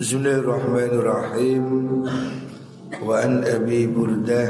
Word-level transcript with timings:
Bismillahirrahmanirrahim. 0.00 1.64
Wa 3.04 3.20
an 3.20 3.44
Abi 3.44 3.84
Burdah 3.84 4.48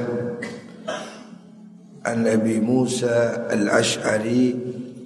An 2.07 2.23
Abi 2.23 2.63
Musa 2.63 3.51
Al-Ash'ari 3.51 4.55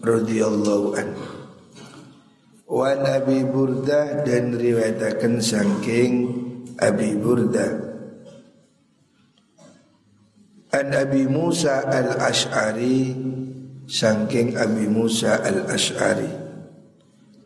radhiyallahu 0.04 1.00
an 1.00 1.16
Wa 2.68 2.92
an 2.92 3.08
Abi 3.08 3.40
Burdah 3.48 4.20
dan 4.28 4.52
riwayatakan 4.52 5.40
sangking 5.40 6.36
Abi 6.76 7.16
Burdah 7.16 7.72
An 10.76 10.92
Abi 10.92 11.24
Musa 11.24 11.88
Al-Ash'ari 11.88 13.16
Sangking 13.88 14.60
Abi 14.60 14.92
Musa 14.92 15.40
Al-Ash'ari 15.40 16.28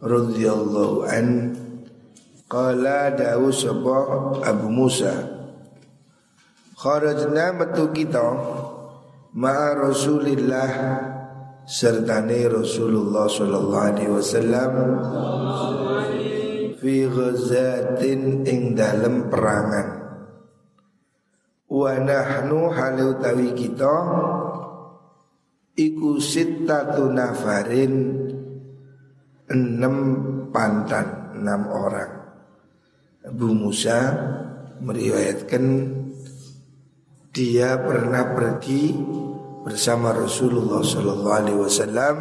radhiyallahu 0.03 1.07
an 1.07 1.27
Qala 2.49 3.13
dawu 3.13 3.53
sapa 3.53 3.97
Abu 4.41 4.73
Musa. 4.73 5.13
Kharajna 6.81 7.53
metu 7.53 7.93
kita 7.93 8.25
Ma'a 9.37 9.77
Rasulillah 9.77 10.73
Sertane 11.69 12.49
Rasulullah 12.49 13.29
Sallallahu 13.29 13.89
Alaihi 13.93 14.09
Wasallam 14.17 14.73
Fi 16.81 16.95
ghazatin 17.05 18.49
ing 18.49 18.73
dalem 18.73 19.29
perangan. 19.29 19.89
Wa 21.69 22.01
nahnu 22.01 22.73
halu 22.73 23.21
tawi 23.21 23.53
kita 23.53 23.97
Iku 25.77 26.17
sittatu 26.17 27.13
nafarin 27.13 27.93
Enam 29.53 29.97
pantan 30.49 31.37
Enam 31.37 31.69
orang 31.69 32.18
Abu 33.29 33.53
Musa 33.53 34.17
meriwayatkan 34.81 35.65
dia 37.29 37.77
pernah 37.77 38.33
pergi 38.33 38.97
bersama 39.61 40.17
Rasulullah 40.17 40.81
Sallallahu 40.81 41.37
Alaihi 41.37 41.61
Wasallam 41.61 42.17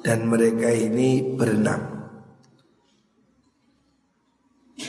dan 0.00 0.24
mereka 0.24 0.72
ini 0.72 1.36
berenam. 1.36 2.00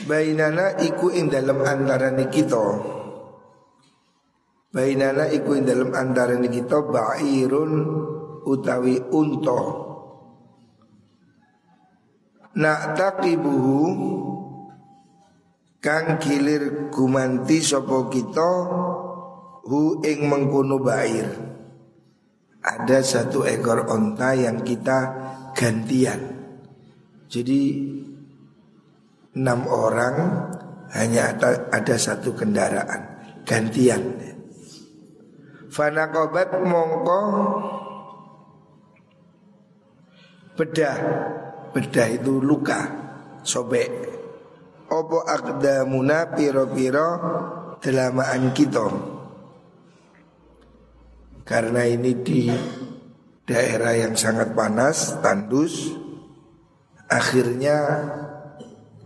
Bainana 0.08 0.80
iku 0.80 1.12
ing 1.12 1.28
dalam 1.28 1.60
antara 1.60 2.12
kita 2.28 2.64
Bainana 4.72 5.28
iku 5.28 5.60
ing 5.60 5.64
dalam 5.68 5.92
antara 5.92 6.40
kita 6.40 6.82
Ba'irun 6.82 7.72
utawi 8.48 8.96
unta 9.12 9.83
Nak 12.54 12.94
taqibuhu 12.94 13.82
kang 15.82 16.22
kilir 16.22 16.88
gumanti 16.94 17.58
sopo 17.58 18.06
kita 18.06 18.50
hu 19.66 19.98
ing 20.06 20.30
mengkono 20.30 20.78
bair. 20.78 21.26
Ada 22.64 23.04
satu 23.04 23.44
ekor 23.44 23.90
onta 23.90 24.32
yang 24.38 24.62
kita 24.62 24.98
gantian. 25.52 26.20
Jadi 27.28 27.62
enam 29.34 29.66
orang 29.66 30.16
hanya 30.94 31.34
ada, 31.34 31.68
ada 31.74 31.98
satu 31.98 32.32
kendaraan 32.38 33.02
gantian. 33.42 34.00
Fanakobat 35.74 36.54
mongko 36.62 37.20
bedah 40.54 40.96
bedah 41.74 42.08
itu 42.14 42.38
luka 42.38 42.80
sobek. 43.42 43.90
Opo 44.94 45.26
akdamuna 45.26 46.30
piro-piro 46.30 47.08
delamaan 47.82 48.54
kita? 48.54 48.86
Karena 51.42 51.82
ini 51.84 52.12
di 52.22 52.48
daerah 53.44 53.92
yang 53.92 54.14
sangat 54.16 54.56
panas 54.56 55.20
tandus 55.20 55.92
akhirnya 57.10 57.76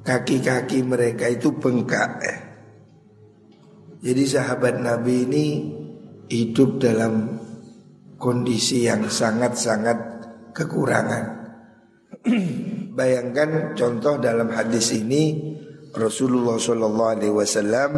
kaki-kaki 0.07 0.87
mereka 0.87 1.27
itu 1.27 1.51
bengkak 1.59 2.23
jadi 3.99 4.23
sahabat 4.31 4.79
Nabi 4.79 5.27
ini 5.27 5.47
hidup 6.31 6.79
dalam 6.79 7.43
kondisi 8.15 8.87
yang 8.87 9.11
sangat-sangat 9.11 9.99
kekurangan 10.55 11.38
Bayangkan 12.99 13.79
contoh 13.79 14.19
dalam 14.19 14.51
hadis 14.51 14.91
ini 14.95 15.55
Rasulullah 15.95 16.59
Shallallahu 16.59 17.13
Alaihi 17.15 17.35
Wasallam 17.35 17.91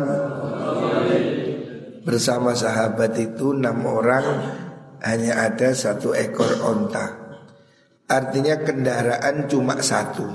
bersama 2.05 2.57
sahabat 2.57 3.13
itu 3.21 3.53
enam 3.53 3.85
orang 3.85 4.27
hanya 5.05 5.49
ada 5.49 5.73
satu 5.73 6.13
ekor 6.13 6.61
onta. 6.65 7.17
Artinya 8.11 8.59
kendaraan 8.61 9.47
cuma 9.47 9.79
satu. 9.79 10.27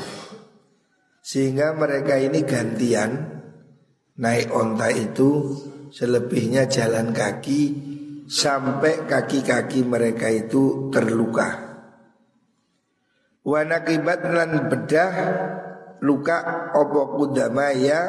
Sehingga 1.25 1.73
mereka 1.73 2.15
ini 2.21 2.45
gantian 2.45 3.41
naik 4.15 4.53
onta 4.53 4.93
itu 4.93 5.57
selebihnya 5.89 6.69
jalan 6.69 7.11
kaki 7.11 7.61
sampai 8.29 9.09
kaki-kaki 9.09 9.81
mereka 9.83 10.29
itu 10.29 10.89
terluka. 10.93 11.64
Wanakibat 13.45 14.25
lan 14.25 14.73
bedah 14.73 15.13
luka 16.01 16.73
opo 16.73 17.13
kudamaya 17.13 18.01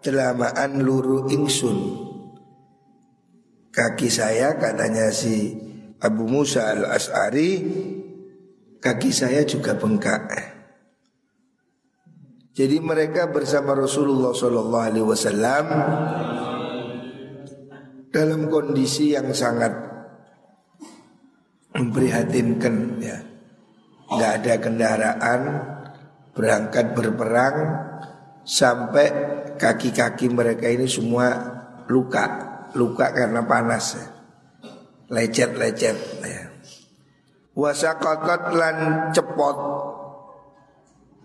telamaan 0.00 0.80
luru 0.80 1.28
ingsun. 1.28 2.00
Kaki 3.68 4.08
saya 4.08 4.56
katanya 4.56 5.12
si 5.12 5.52
Abu 6.00 6.24
Musa 6.24 6.72
al 6.72 6.88
As'ari 6.96 7.60
kaki 8.80 9.10
saya 9.12 9.44
juga 9.44 9.76
bengkak. 9.76 10.32
Jadi 12.54 12.80
mereka 12.80 13.28
bersama 13.28 13.76
Rasulullah 13.76 14.32
Shallallahu 14.32 14.86
Alaihi 14.88 15.04
Wasallam 15.04 15.66
dalam 18.14 18.48
kondisi 18.48 19.12
yang 19.12 19.28
sangat 19.34 19.74
memprihatinkan 21.74 23.02
ya 23.02 23.33
nggak 24.10 24.32
ada 24.42 24.54
kendaraan 24.60 25.40
berangkat 26.34 26.92
berperang 26.92 27.56
sampai 28.44 29.06
kaki-kaki 29.56 30.28
mereka 30.28 30.68
ini 30.68 30.84
semua 30.84 31.32
luka 31.88 32.24
luka 32.74 33.14
karena 33.14 33.46
panas 33.46 33.96
ya. 33.96 34.06
lecet-lecet 35.08 35.96
ya. 36.20 36.42
wasakotot 37.54 38.42
lan 38.52 38.76
cepot 39.14 39.56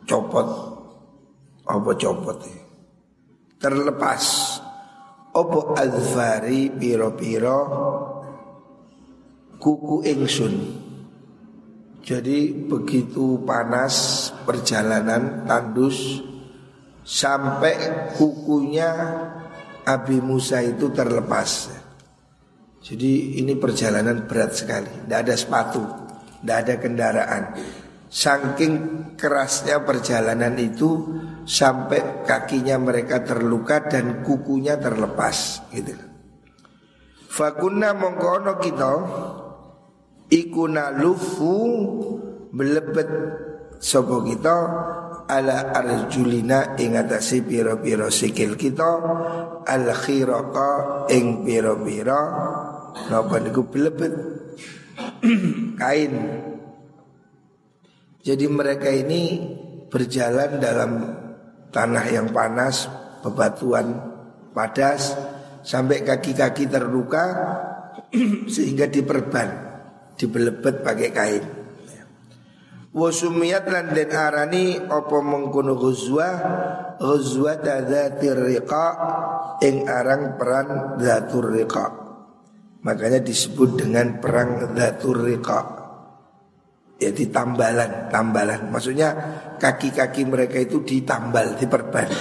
copot 0.07 0.47
apa 1.67 1.91
copot 1.99 2.37
ya. 2.45 2.61
terlepas 3.59 4.23
opo 5.35 5.75
alfari 5.75 6.71
piro-piro 6.71 7.59
kuku 9.59 10.07
ingsun 10.07 10.53
jadi 12.09 12.65
begitu 12.65 13.45
panas 13.45 14.25
perjalanan 14.41 15.45
tandus 15.45 16.17
sampai 17.05 18.09
kukunya 18.17 18.89
Abi 19.85 20.17
Musa 20.17 20.57
itu 20.65 20.89
terlepas. 20.89 21.69
Jadi 22.81 23.37
ini 23.37 23.53
perjalanan 23.53 24.25
berat 24.25 24.57
sekali, 24.57 24.89
tidak 25.05 25.19
ada 25.21 25.35
sepatu, 25.37 25.85
tidak 26.41 26.57
ada 26.65 26.75
kendaraan. 26.81 27.43
Saking 28.09 28.73
kerasnya 29.13 29.85
perjalanan 29.85 30.57
itu 30.57 31.21
sampai 31.45 32.25
kakinya 32.25 32.81
mereka 32.81 33.21
terluka 33.21 33.85
dan 33.85 34.25
kukunya 34.25 34.81
terlepas 34.81 35.61
gitu. 35.69 35.93
Fakunna 37.29 37.93
mongkono 37.93 38.57
kita 38.57 38.93
iku 40.29 40.69
nalufu 40.69 41.53
melebet 42.53 43.09
sapa 43.81 44.21
kita 44.25 44.57
ala 45.29 45.73
arjulina 45.73 46.77
ing 46.77 46.97
atase 46.97 47.45
pira-pira 47.45 48.09
sikil 48.09 48.57
kita 48.57 48.91
al 49.65 49.85
khiraqa 49.93 51.05
ing 51.13 51.45
pira-pira. 51.45 52.21
Napa 53.09 53.37
niku 53.37 53.69
belebet? 53.69 54.13
Kain. 55.79 56.13
Jadi 58.19 58.45
mereka 58.49 58.89
ini 58.91 59.39
berjalan 59.87 60.59
dalam 60.59 60.91
tanah 61.69 62.05
yang 62.09 62.33
panas 62.33 62.89
bebatuan 63.21 63.93
padas 64.51 65.15
sampai 65.61 66.01
kaki-kaki 66.01 66.65
terluka 66.65 67.25
sehingga 68.53 68.89
diperban 68.89 69.68
dibelebet 70.19 70.83
pakai 70.83 71.09
kain. 71.15 71.45
Wa 72.89 73.09
sumiyat 73.13 73.69
lan 73.71 73.95
den 73.95 74.11
arani 74.11 74.75
apa 74.75 75.17
mengkono 75.23 75.79
ghuzwa 75.79 76.27
ghuzwa 76.99 77.53
dzatir 77.61 78.35
riqa 78.35 78.85
ing 79.63 79.87
arang 79.87 80.35
peran 80.35 80.99
dzatur 80.99 81.53
riqa. 81.53 81.85
Makanya 82.83 83.23
disebut 83.23 83.79
dengan 83.79 84.19
perang 84.19 84.75
dzatur 84.75 85.23
riqa. 85.23 85.79
Ya 86.99 87.15
tambalan, 87.15 88.11
tambalan. 88.11 88.75
Maksudnya 88.75 89.15
kaki-kaki 89.55 90.27
mereka 90.27 90.59
itu 90.59 90.83
ditambal, 90.83 91.55
diperban. 91.55 92.11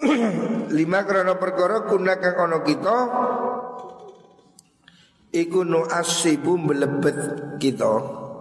Lima 0.76 1.04
krono 1.04 1.36
perkara 1.36 1.84
kuna 1.84 2.16
kang 2.16 2.48
ono 2.48 2.64
kita 2.64 2.96
iku 5.32 5.66
nu 5.66 5.86
asibu 5.86 6.58
melebet 6.58 7.16
kita, 7.58 7.92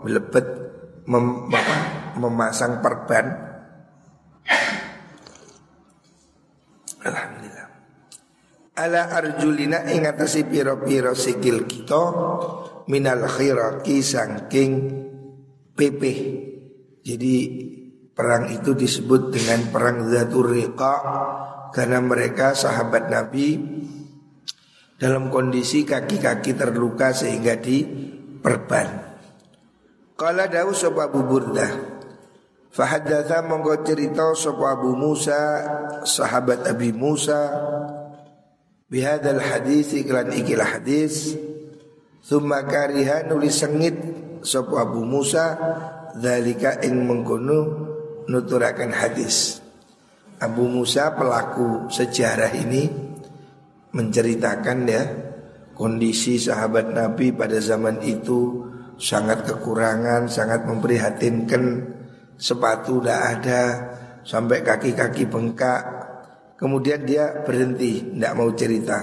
melebet 0.06 0.46
mem, 1.10 1.50
memasang 2.18 2.82
perban. 2.82 3.26
Alhamdulillah. 7.06 7.68
Ala 8.76 9.02
arjulina 9.14 9.88
ingatasi 9.88 10.50
piro-piro 10.50 11.16
sikil 11.16 11.64
kita 11.64 12.04
minal 12.92 13.24
khiraki 13.30 14.02
sangking 14.02 14.72
pepe. 15.72 16.14
Jadi 17.06 17.36
perang 18.16 18.50
itu 18.50 18.74
disebut 18.74 19.30
dengan 19.30 19.70
perang 19.70 20.10
Zatul 20.10 20.74
karena 21.76 22.00
mereka 22.02 22.56
sahabat 22.56 23.12
Nabi 23.12 23.48
dalam 24.96 25.28
kondisi 25.28 25.84
kaki-kaki 25.84 26.56
terluka 26.56 27.12
sehingga 27.12 27.60
diperban. 27.60 28.88
Kala 30.16 30.48
dawu 30.48 30.72
sapa 30.72 31.12
Abu 31.12 31.28
Burdah. 31.28 31.72
Fahaddatha 32.72 33.44
monggo 33.44 33.76
cerita 33.84 34.32
sapa 34.36 34.80
Abu 34.80 34.96
Musa 34.96 35.40
sahabat 36.08 36.64
Abi 36.68 36.96
Musa. 36.96 37.52
Bihadal 38.88 39.44
hadis 39.44 39.92
iklan 39.98 40.30
ikilah 40.32 40.80
hadis 40.80 41.36
Thumma 42.26 42.66
kariha 42.66 43.30
nulis 43.30 43.60
sengit 43.60 43.96
sapa 44.42 44.88
Abu 44.88 45.04
Musa. 45.04 45.60
Dalika 46.16 46.80
ing 46.80 47.04
mengkono 47.04 47.60
nuturakan 48.32 48.96
hadis 48.96 49.60
Abu 50.40 50.72
Musa 50.72 51.12
pelaku 51.12 51.92
sejarah 51.92 52.56
ini 52.56 53.05
menceritakan 53.96 54.80
ya 54.86 55.04
kondisi 55.72 56.36
sahabat 56.36 56.92
Nabi 56.92 57.32
pada 57.32 57.60
zaman 57.64 58.04
itu 58.04 58.68
sangat 59.00 59.44
kekurangan, 59.48 60.28
sangat 60.32 60.64
memprihatinkan. 60.68 61.96
Sepatu 62.36 63.00
tidak 63.00 63.22
ada, 63.40 63.62
sampai 64.28 64.60
kaki-kaki 64.60 65.24
bengkak. 65.24 65.84
Kemudian 66.60 67.08
dia 67.08 67.44
berhenti, 67.48 68.12
tidak 68.12 68.34
mau 68.36 68.52
cerita. 68.52 69.00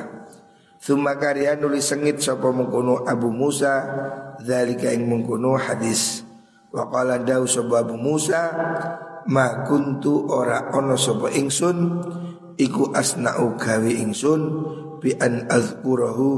Thumma 0.82 1.16
karya 1.16 1.54
nulis 1.56 1.86
sengit 1.86 2.18
sapa 2.18 2.50
mengkono 2.50 3.06
Abu 3.06 3.30
Musa 3.30 3.86
Zalika 4.42 4.90
ing 4.90 5.06
mengkono 5.06 5.54
hadis 5.54 6.26
Wa 6.74 6.90
qala 6.90 7.22
sapa 7.46 7.86
Abu 7.86 7.94
Musa 7.94 8.50
Ma 9.30 9.62
kuntu 9.62 10.26
ora 10.26 10.74
ono 10.74 10.98
sapa 10.98 11.30
ingsun 11.30 11.78
Iku 12.58 12.90
asna'u 12.90 13.54
gawe 13.54 13.92
ingsun 13.94 14.42
Bi 15.02 15.10
an 15.18 15.50
azkurahu 15.50 16.30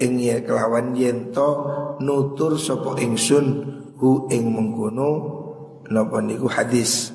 ing 0.00 0.24
kelawan 0.48 0.96
yen 0.96 1.28
to 1.28 1.48
nutur 2.00 2.56
sapa 2.56 2.96
ingsun 3.04 3.46
hu 4.00 4.24
ing 4.32 4.48
mengkono 4.48 5.10
napa 5.92 6.24
niku 6.24 6.48
hadis. 6.48 7.12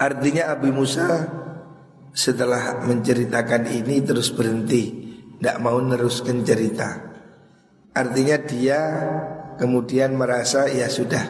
Artinya 0.00 0.56
Abi 0.56 0.72
Musa 0.72 1.28
setelah 2.12 2.84
menceritakan 2.88 3.68
ini 3.68 4.00
terus 4.00 4.32
berhenti 4.32 5.12
tidak 5.38 5.56
mau 5.60 5.76
meneruskan 5.76 6.40
cerita. 6.42 6.88
Artinya 7.92 8.36
dia 8.40 8.80
kemudian 9.60 10.16
merasa 10.16 10.66
ya 10.72 10.88
sudah 10.88 11.22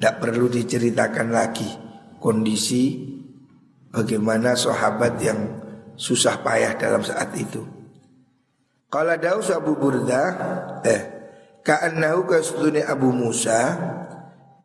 tidak 0.00 0.14
perlu 0.18 0.48
diceritakan 0.48 1.28
lagi 1.30 1.68
kondisi 2.18 3.12
bagaimana 3.92 4.56
sahabat 4.56 5.14
yang 5.20 5.40
susah 5.96 6.40
payah 6.40 6.76
dalam 6.76 7.02
saat 7.04 7.32
itu. 7.36 7.62
Kala 8.92 9.16
daus 9.16 9.48
Abu 9.48 9.72
Burda 9.72 10.22
eh 10.84 11.02
ka'annahu 11.64 12.28
kasdune 12.28 12.84
Abu 12.84 13.08
Musa 13.08 13.72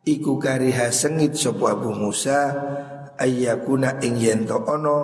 iku 0.04 0.36
kariha 0.36 0.92
sengit 0.92 1.32
sapa 1.32 1.72
Abu 1.72 1.96
Musa 1.96 2.52
ayyakuna 3.16 3.96
ing 4.04 4.20
yento 4.20 4.60
ono 4.68 4.98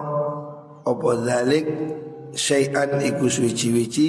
apa 0.84 1.10
zalik 1.24 1.66
syai'an 2.36 3.00
iku 3.00 3.32
suci-wici 3.32 4.08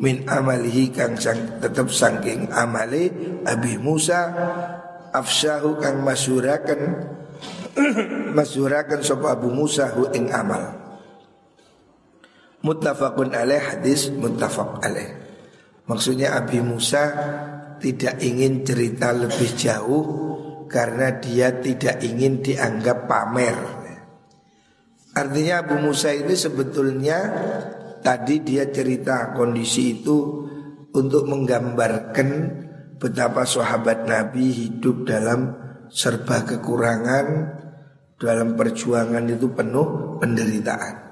min 0.00 0.24
amalihi 0.24 0.88
kang 0.88 1.20
sang 1.20 1.60
tetep 1.60 1.92
saking 1.92 2.48
amale 2.48 3.12
Abi 3.44 3.76
Musa 3.76 4.32
afsyahu 5.12 5.76
kang 5.84 6.00
masyuraken 6.00 6.80
masyuraken 8.38 9.04
sapa 9.04 9.36
Abu 9.36 9.52
Musa 9.52 9.92
hu 9.92 10.08
ing 10.16 10.32
amal 10.32 10.85
Muttafaqun 12.66 13.30
alaih 13.30 13.62
hadis 13.62 14.10
muttafaq 14.10 14.82
alaih. 14.82 15.14
Maksudnya 15.86 16.34
Abi 16.34 16.58
Musa 16.58 17.14
tidak 17.78 18.18
ingin 18.18 18.66
cerita 18.66 19.14
lebih 19.14 19.54
jauh 19.54 20.04
karena 20.66 21.14
dia 21.22 21.54
tidak 21.62 22.02
ingin 22.02 22.42
dianggap 22.42 23.06
pamer. 23.06 23.54
Artinya 25.14 25.62
Abu 25.62 25.78
Musa 25.78 26.10
ini 26.10 26.34
sebetulnya 26.34 27.18
tadi 28.02 28.42
dia 28.42 28.66
cerita 28.68 29.32
kondisi 29.32 30.02
itu 30.02 30.44
untuk 30.90 31.24
menggambarkan 31.30 32.28
betapa 32.98 33.46
sahabat 33.46 34.10
Nabi 34.10 34.50
hidup 34.50 35.06
dalam 35.06 35.54
serba 35.86 36.42
kekurangan, 36.42 37.26
dalam 38.18 38.58
perjuangan 38.58 39.24
itu 39.30 39.54
penuh 39.54 40.18
penderitaan. 40.18 41.05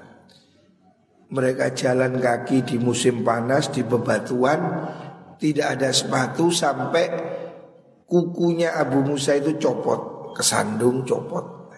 Mereka 1.25 1.73
jalan 1.73 2.21
kaki 2.21 2.61
di 2.65 2.77
musim 2.77 3.25
panas 3.25 3.73
di 3.73 3.81
bebatuan. 3.81 4.59
Tidak 5.35 5.67
ada 5.67 5.89
sepatu 5.91 6.53
sampai 6.53 7.05
kukunya 8.05 8.77
Abu 8.77 9.03
Musa 9.03 9.35
itu 9.35 9.59
copot 9.59 10.31
Kesandung 10.35 11.07
copot. 11.07 11.71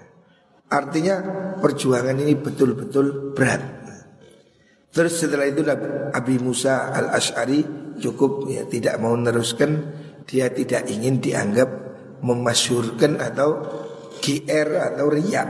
Artinya 0.68 1.16
perjuangan 1.62 2.18
ini 2.18 2.34
betul-betul 2.34 3.32
berat. 3.38 3.62
Terus 4.92 5.14
setelah 5.22 5.46
itu 5.46 5.62
Abi 6.10 6.42
Musa 6.42 6.90
al-Ash'ari 6.90 7.62
cukup 8.02 8.50
ya 8.50 8.66
tidak 8.66 8.98
mau 8.98 9.14
meneruskan 9.14 9.94
Dia 10.28 10.52
tidak 10.52 10.90
ingin 10.92 11.24
dianggap 11.24 11.70
memasyurkan 12.20 13.16
atau 13.22 13.64
GR 14.20 14.70
atau 14.76 15.06
riak. 15.08 15.50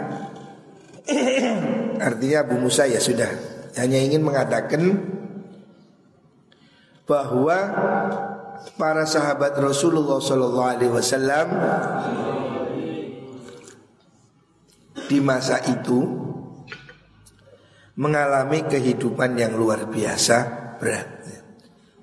Artinya 1.97 2.37
Abu 2.45 2.61
Musa 2.61 2.85
ya 2.85 3.01
sudah 3.01 3.56
hanya 3.77 3.97
ingin 4.01 4.25
mengatakan 4.25 4.81
bahwa 7.07 7.57
para 8.75 9.07
sahabat 9.07 9.55
Rasulullah 9.55 10.19
Sallallahu 10.19 10.69
Alaihi 10.75 10.93
Wasallam 10.93 11.47
di 15.07 15.17
masa 15.23 15.63
itu 15.71 16.03
mengalami 17.97 18.67
kehidupan 18.67 19.39
yang 19.39 19.55
luar 19.55 19.87
biasa 19.87 20.37
berat 20.77 21.09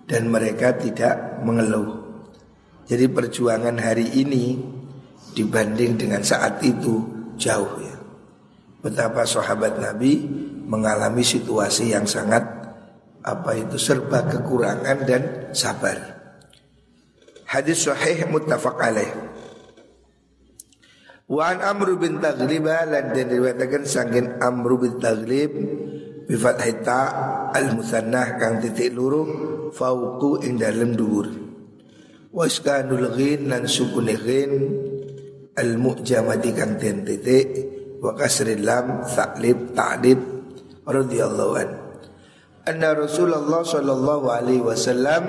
dan 0.09 0.28
mereka 0.28 0.75
tidak 0.75 1.45
mengeluh. 1.45 2.02
Jadi 2.85 3.09
perjuangan 3.09 3.76
hari 3.81 4.09
ini 4.21 4.61
dibanding 5.33 5.97
dengan 5.97 6.21
saat 6.21 6.61
itu 6.61 7.00
jauh 7.40 7.81
ya. 7.81 7.97
Betapa 8.85 9.25
sahabat 9.25 9.81
Nabi 9.81 10.12
mengalami 10.64 11.23
situasi 11.23 11.92
yang 11.92 12.09
sangat 12.09 12.42
apa 13.25 13.50
itu 13.56 13.80
serba 13.80 14.28
kekurangan 14.28 14.99
dan 15.09 15.23
sabar. 15.56 15.97
Hadis 17.49 17.88
sahih 17.88 18.28
muttafaq 18.28 18.76
alaih. 18.76 19.12
Wa 21.25 21.56
an 21.56 21.64
Amr 21.64 21.97
bin 21.97 22.21
Taghlib 22.21 22.68
lan 22.68 23.16
den 23.16 23.33
diriwayatkan 23.33 23.88
sangin 23.88 24.37
Amr 24.44 24.76
bin 24.76 25.00
Taghlib 25.00 25.52
bi 26.28 26.35
fathhi 26.37 26.85
ta 26.85 27.00
al 27.49 27.73
musannah 27.73 28.37
kang 28.37 28.61
titik 28.61 28.92
luru 28.92 29.25
fauqu 29.73 30.44
ing 30.44 30.61
dalem 30.61 30.92
dhuwur. 30.92 31.28
Waskanul 32.28 33.14
ghin 33.16 33.49
lan 33.49 33.64
sukun 33.64 34.11
ghin 34.11 34.52
al 35.56 35.80
mu'jamati 35.80 36.50
kang 36.52 36.76
den 36.76 37.09
titik 37.09 37.49
wa 38.04 38.12
kasril 38.12 38.61
lam 38.61 39.06
ta'lib 39.09 39.73
ta'lib 39.73 40.34
radhiyallahu 40.85 41.55
an. 41.57 41.85
Anna 42.64 42.97
Rasulullah 42.97 43.61
sallallahu 43.61 44.33
alaihi 44.33 44.64
wasallam 44.64 45.29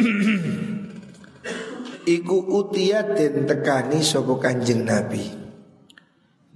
Iku 2.16 2.48
utia 2.48 3.04
den 3.12 3.44
tekani 3.44 4.00
sopo 4.00 4.40
kanjeng 4.40 4.88
Nabi 4.88 5.28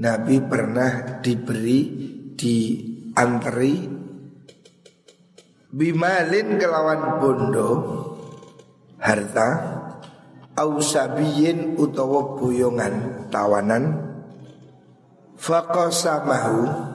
Nabi 0.00 0.40
pernah 0.40 1.20
diberi 1.20 1.80
dianteri 2.32 3.76
Bimalin 5.68 6.56
kelawan 6.56 7.20
bondo 7.20 7.70
Harta 8.96 9.48
Ausabiyin 10.56 11.76
utawa 11.76 12.40
boyongan 12.40 13.28
tawanan 13.28 14.16
Fakosamahu 15.36 16.91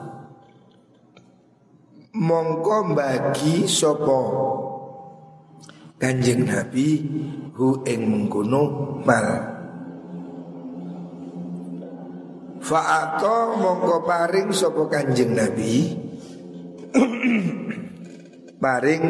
Mongko 2.16 2.96
bagi 2.96 3.68
sopo 3.68 4.20
Kanjeng 5.98 6.46
Nabi 6.46 6.88
hu 7.58 7.82
ing 7.82 8.00
mengkono 8.06 8.62
mal. 9.02 9.28
Fa'ato 12.62 13.58
mongko 13.58 14.06
paring 14.06 14.54
sopo 14.54 14.86
kanjeng 14.86 15.34
Nabi? 15.34 15.74
Paring 18.62 19.04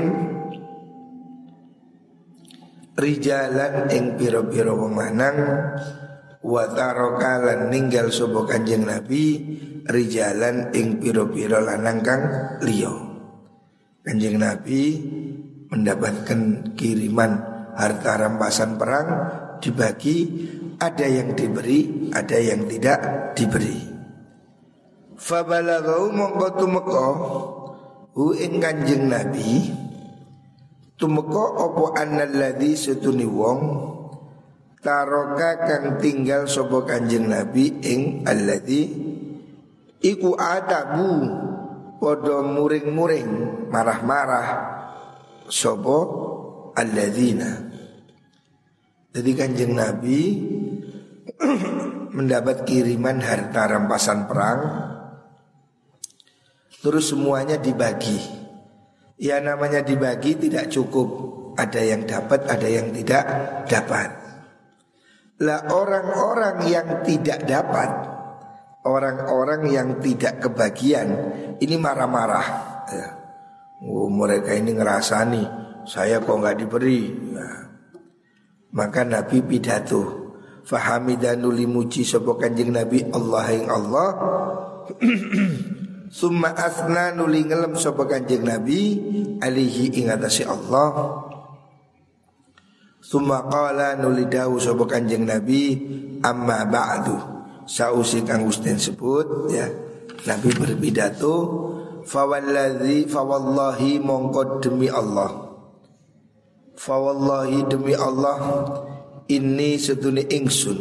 Rijalan 2.98 3.86
ing 3.94 4.18
piro-piro 4.18 4.74
wong 4.74 4.98
lanang 4.98 5.38
Wa 6.38 6.70
tarokalan 6.70 7.70
ninggal 7.70 8.14
sopo 8.14 8.46
kanjeng 8.46 8.86
Nabi 8.86 9.42
Rijalan 9.88 10.70
ing 10.76 11.02
piro-piro 11.02 11.58
lanang 11.58 11.98
kang 12.04 12.22
liyo 12.62 12.94
Kanjeng 14.06 14.38
Nabi 14.38 14.80
mendapatkan 15.68 16.72
kiriman 16.78 17.32
harta 17.76 18.16
rampasan 18.16 18.80
perang 18.80 19.08
dibagi 19.60 20.16
ada 20.78 21.04
yang 21.04 21.34
diberi 21.34 22.10
ada 22.14 22.38
yang 22.38 22.64
tidak 22.70 23.00
diberi. 23.34 23.78
Fabalagau 25.18 26.14
mongko 26.14 26.48
tumeka 26.56 27.06
hu 28.14 28.34
ing 28.38 28.62
kanjeng 28.62 29.10
nabi 29.10 29.74
tumeka 30.94 31.44
apa 31.58 31.84
annalladzi 32.06 32.78
sutuni 32.78 33.26
wong 33.26 33.60
taroka 34.78 35.66
kang 35.66 35.98
tinggal 35.98 36.46
sapa 36.46 36.86
kanjeng 36.86 37.26
nabi 37.26 37.82
ing 37.82 38.22
alladzi 38.22 38.82
iku 40.02 40.38
adabu 40.38 41.26
padha 41.98 42.46
muring-muring 42.46 43.30
marah-marah 43.68 44.48
sapa 45.50 45.98
alladzina. 46.78 47.66
Jadi 49.10 49.30
kanjeng 49.34 49.74
Nabi 49.74 50.20
mendapat 52.16 52.62
kiriman 52.62 53.18
harta 53.18 53.66
rampasan 53.66 54.30
perang. 54.30 54.60
Terus 56.78 57.10
semuanya 57.10 57.58
dibagi. 57.58 58.20
Ya 59.18 59.42
namanya 59.42 59.82
dibagi 59.82 60.38
tidak 60.38 60.70
cukup. 60.70 61.26
Ada 61.58 61.82
yang 61.82 62.06
dapat, 62.06 62.46
ada 62.46 62.68
yang 62.70 62.94
tidak 62.94 63.26
dapat 63.66 64.17
Lah 65.38 65.70
orang-orang 65.70 66.66
yang 66.66 66.88
tidak 67.06 67.46
dapat 67.46 67.90
Orang-orang 68.82 69.62
yang 69.70 69.88
tidak 70.02 70.42
kebagian 70.42 71.08
Ini 71.62 71.76
marah-marah. 71.78 72.46
Ya. 72.90 73.08
Oh, 73.86 74.10
mereka 74.10 74.54
ini 74.54 74.74
ngerasani 74.74 75.44
Saya 75.86 76.18
kok 76.18 76.38
nggak 76.42 76.58
diberi? 76.58 77.06
Ya. 77.34 77.48
Maka 78.74 79.06
Nabi 79.06 79.38
pidato 79.46 80.28
Fahamidan 80.68 81.48
muji 81.48 82.04
sapa 82.04 82.36
kanjeng 82.36 82.76
Nabi? 82.76 83.08
Allah 83.08 83.44
yang 83.56 83.68
Allah. 83.72 84.08
Summa 86.18 86.52
asna 86.52 87.16
nuli 87.16 87.48
ngelem 87.48 87.72
sapa 87.72 88.04
kanjeng 88.04 88.44
Nabi 88.44 89.00
alihi 89.40 89.96
ingatasi 89.96 90.44
Allah 90.44 91.24
Summa 93.08 93.48
qala 93.48 93.96
nuli 93.96 94.28
dawu 94.28 94.60
sapa 94.60 94.84
kanjeng 94.84 95.24
Nabi 95.24 95.80
amma 96.20 96.68
ba'du. 96.68 97.16
Sausi 97.64 98.20
kang 98.20 98.44
Gusten 98.44 98.76
sebut 98.76 99.48
ya 99.48 99.64
Nabi 100.28 100.52
berpidato 100.52 101.36
fawalladzi 102.04 103.08
fawallahi 103.08 103.96
mongko 104.04 104.60
demi 104.60 104.92
Allah. 104.92 105.56
Fawallahi 106.76 107.64
demi 107.72 107.96
Allah 107.96 108.36
Ini 109.28 109.76
seduni 109.76 110.24
ingsun. 110.24 110.80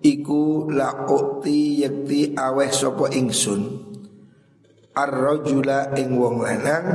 Iku 0.00 0.72
la 0.72 1.04
ukti 1.04 1.84
yakti 1.84 2.32
aweh 2.32 2.72
sopo 2.72 3.12
ingsun. 3.12 3.60
Ar-rajula 4.96 5.92
ing 6.00 6.16
wong 6.16 6.40
lanang 6.40 6.86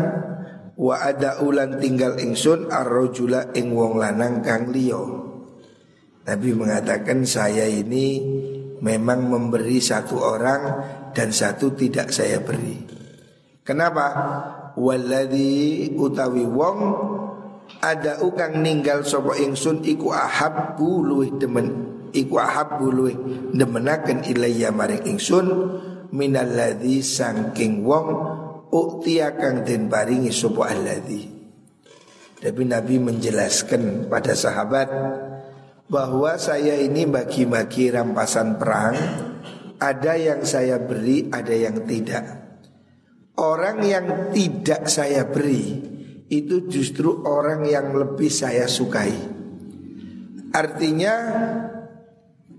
Wa 0.73 0.95
ada 1.05 1.37
ulan 1.45 1.77
tinggal 1.77 2.17
ingsun 2.17 2.73
Ar-rajula 2.73 3.53
ing 3.53 3.77
wong 3.77 4.01
lanang 4.01 4.41
kang 4.41 4.73
liyo 4.73 5.33
Nabi 6.23 6.55
mengatakan 6.55 7.27
saya 7.27 7.67
ini 7.67 8.23
memang 8.79 9.27
memberi 9.27 9.83
satu 9.83 10.23
orang 10.23 10.61
dan 11.11 11.35
satu 11.35 11.75
tidak 11.75 12.15
saya 12.15 12.39
beri. 12.39 12.79
Kenapa? 13.63 14.07
Walladhi 14.79 15.91
utawi 15.95 16.47
wong 16.47 16.79
ada 17.79 18.19
ukang 18.23 18.59
ninggal 18.63 19.03
sapa 19.03 19.35
ingsun 19.39 19.83
iku 19.83 20.11
ahabbu 20.11 21.03
luwih 21.03 21.31
demen 21.39 21.67
iku 22.11 22.39
ahabbu 22.39 22.85
luwih 22.91 23.17
demenaken 23.51 24.23
ilayya 24.27 24.71
maring 24.71 25.03
ingsun 25.15 25.47
minalladzi 26.11 27.03
saking 27.03 27.83
wong 27.83 28.07
uktia 28.73 29.37
kang 29.37 29.61
den 29.61 29.85
paringi 29.85 30.33
sapa 30.33 30.73
alladzi 30.73 31.33
tapi 32.43 32.67
Nabi 32.67 32.99
menjelaskan 32.99 34.11
pada 34.11 34.35
sahabat 34.35 34.89
bahwa 35.87 36.35
saya 36.35 36.75
ini 36.75 37.07
bagi-bagi 37.07 37.87
rampasan 37.93 38.59
perang 38.59 38.95
ada 39.79 40.15
yang 40.15 40.47
saya 40.47 40.79
beri, 40.79 41.27
ada 41.27 41.51
yang 41.51 41.87
tidak. 41.87 42.25
Orang 43.39 43.83
yang 43.83 44.31
tidak 44.35 44.91
saya 44.91 45.23
beri 45.27 45.91
itu 46.27 46.67
justru 46.67 47.23
orang 47.23 47.63
yang 47.67 47.91
lebih 47.95 48.27
saya 48.27 48.67
sukai. 48.67 49.11
Artinya 50.53 51.15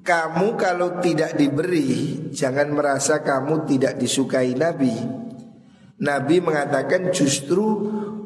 kamu 0.05 0.49
kalau 0.57 1.01
tidak 1.05 1.37
diberi 1.37 2.29
jangan 2.33 2.73
merasa 2.73 3.21
kamu 3.25 3.69
tidak 3.69 4.01
disukai 4.01 4.53
Nabi. 4.53 5.24
Nabi 6.05 6.45
mengatakan 6.45 7.09
justru 7.17 7.65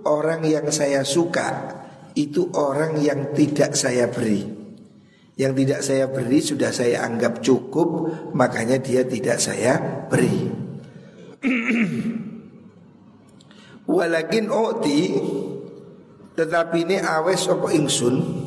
orang 0.02 0.42
yang 0.42 0.66
saya 0.74 1.06
suka 1.06 1.78
itu 2.18 2.50
orang 2.58 2.98
yang 2.98 3.30
tidak 3.30 3.78
saya 3.78 4.10
beri. 4.10 4.58
Yang 5.38 5.52
tidak 5.62 5.80
saya 5.86 6.10
beri 6.10 6.42
sudah 6.42 6.74
saya 6.74 7.06
anggap 7.06 7.38
cukup, 7.38 8.10
makanya 8.34 8.82
dia 8.82 9.06
tidak 9.06 9.38
saya 9.38 9.78
beri. 10.10 10.50
Walakin 13.88 14.50
oti 14.50 15.14
tetapi 16.34 16.86
ini 16.86 16.96
awes 17.02 17.50
apa 17.50 17.72
ingsun 17.72 18.46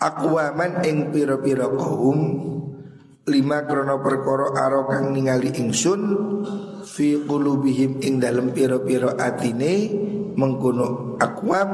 Akwaman 0.00 0.82
ing 0.82 1.14
piro-piro 1.14 1.78
kaum 1.78 2.18
Lima 3.24 3.64
krono 3.64 4.04
perkoro 4.04 4.52
aro 4.52 4.84
kang 4.84 5.16
ningali 5.16 5.48
ingsun 5.56 6.02
Fi 6.84 7.24
qulubihim 7.24 8.04
ing 8.04 8.20
dalam 8.20 8.52
piro-piro 8.52 9.16
atine 9.16 9.88
Mengkuno 10.36 11.16
akwam 11.16 11.70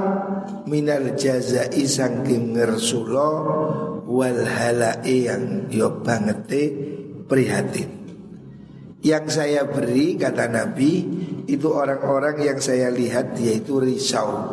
Minal 0.70 1.18
jazai 1.18 1.90
sangking 1.90 2.54
ngersulo 2.54 3.30
Wal 4.06 4.46
halai 4.46 5.26
yang 5.26 5.70
yo 5.70 6.02
bangete 6.02 6.62
prihatin. 7.30 7.90
Yang 9.06 9.38
saya 9.38 9.70
beri 9.70 10.18
kata 10.18 10.50
Nabi 10.50 11.06
itu 11.46 11.70
orang-orang 11.70 12.42
yang 12.42 12.58
saya 12.58 12.90
lihat 12.90 13.38
dia 13.38 13.54
itu 13.62 13.78
risau. 13.78 14.50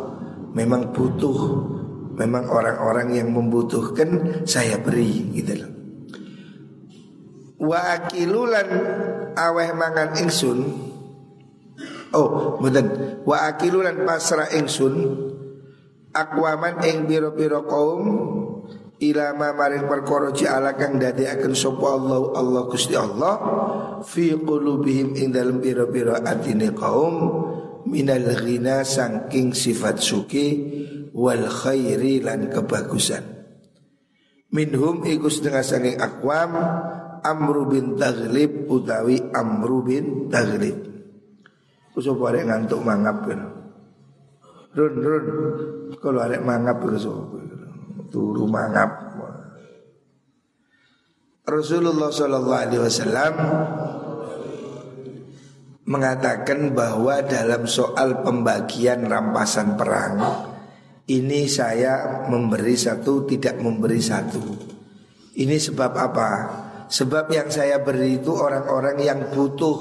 Memang 0.54 0.94
butuh. 0.94 1.38
Memang 2.14 2.46
orang-orang 2.46 3.18
yang 3.18 3.34
membutuhkan 3.34 4.42
saya 4.46 4.78
beri 4.78 5.26
gitu 5.34 5.54
loh 5.58 5.77
Wa 7.58 7.98
akilulan 7.98 8.68
aweh 9.34 9.70
mangan 9.74 10.14
ingsun. 10.22 10.58
Oh 12.14 12.56
betul 12.62 13.20
Wa 13.26 13.50
akilulan 13.50 14.06
pasrah 14.06 14.50
ingsun. 14.54 15.26
Akwaman 16.08 16.80
ing 16.88 17.04
biro-biro 17.04 17.68
kaum 17.68 18.02
ilama 18.98 19.54
maring 19.54 19.86
perkara 19.86 20.34
ja'ala 20.34 20.74
kang 20.74 20.98
akan 20.98 21.52
sapa 21.54 21.86
Allah 21.86 22.22
Allah 22.34 22.62
Gusti 22.66 22.94
Allah 22.98 23.34
fi 24.02 24.34
qulubihim 24.34 25.14
ing 25.14 25.30
dalem 25.30 25.62
pira-pira 25.62 26.18
atine 26.18 26.74
kaum 26.74 27.14
minal 27.86 28.26
ghina 28.42 28.82
saking 28.82 29.54
sifat 29.54 30.02
suki 30.02 30.46
wal 31.14 31.46
khairi 31.46 32.20
lan 32.20 32.50
kebagusan. 32.50 33.38
Minhum 34.48 35.04
iku 35.04 35.28
setengah 35.28 35.62
saking 35.62 35.96
akwam 36.00 36.50
Amru 37.22 37.68
bin 37.68 37.98
Taglib 37.98 38.66
utawi 38.70 39.18
Amru 39.34 39.82
bin 39.82 40.26
Taglib. 40.30 40.76
Kusapa 41.94 42.30
arek 42.30 42.46
ngantuk 42.46 42.80
mangap 42.84 43.26
kan. 43.26 43.40
Run 44.76 44.94
run 45.02 45.24
kalau 45.98 46.20
arek 46.22 46.42
mangap 46.44 46.78
kusapa 46.82 47.38
turu 48.08 48.44
mangap. 48.48 49.08
Rasulullah 51.48 52.12
Shallallahu 52.12 52.60
Alaihi 52.60 52.82
Wasallam 52.84 53.34
mengatakan 55.88 56.76
bahwa 56.76 57.24
dalam 57.24 57.64
soal 57.64 58.20
pembagian 58.20 59.08
rampasan 59.08 59.80
perang 59.80 60.20
ini 61.08 61.48
saya 61.48 62.28
memberi 62.28 62.76
satu 62.76 63.24
tidak 63.24 63.64
memberi 63.64 63.96
satu. 63.96 64.44
Ini 65.40 65.56
sebab 65.56 65.92
apa? 65.96 66.30
Sebab 66.88 67.28
yang 67.28 67.52
saya 67.52 67.84
beri 67.84 68.16
itu 68.20 68.32
orang-orang 68.32 68.96
yang 69.00 69.20
butuh. 69.32 69.78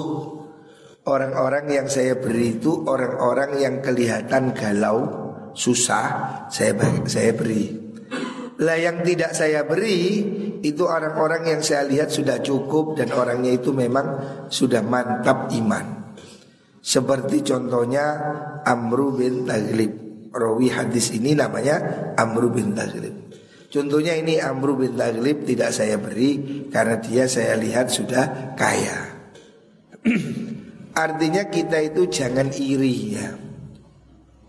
Orang-orang 1.08 1.72
yang 1.72 1.88
saya 1.88 2.20
beri 2.20 2.60
itu 2.60 2.84
orang-orang 2.84 3.64
yang 3.64 3.80
kelihatan 3.80 4.52
galau, 4.52 5.08
susah, 5.56 6.44
saya 6.52 6.76
saya 7.08 7.32
beri. 7.32 7.88
Lah 8.60 8.76
yang 8.76 9.08
tidak 9.08 9.32
saya 9.32 9.64
beri 9.64 10.28
itu 10.60 10.84
orang-orang 10.84 11.48
yang 11.48 11.62
saya 11.64 11.88
lihat 11.88 12.12
sudah 12.12 12.44
cukup 12.44 13.00
dan 13.00 13.16
orangnya 13.16 13.56
itu 13.56 13.72
memang 13.72 14.08
sudah 14.52 14.84
mantap 14.84 15.48
iman. 15.56 16.12
Seperti 16.82 17.44
contohnya 17.44 18.06
Amru 18.68 19.16
bin 19.16 19.48
Taglib. 19.48 20.08
Rawi 20.34 20.68
hadis 20.72 21.16
ini 21.16 21.36
namanya 21.36 21.80
Amru 22.20 22.52
bin 22.52 22.76
Taglib. 22.76 23.27
Contohnya 23.68 24.16
ini 24.16 24.40
Amru 24.40 24.80
bin 24.80 24.96
Taglib 24.96 25.44
tidak 25.44 25.76
saya 25.76 26.00
beri 26.00 26.64
karena 26.72 27.04
dia 27.04 27.28
saya 27.28 27.60
lihat 27.60 27.92
sudah 27.92 28.56
kaya. 28.56 29.28
Artinya 30.96 31.52
kita 31.52 31.84
itu 31.84 32.08
jangan 32.08 32.48
iri 32.56 32.96
ya. 33.20 33.28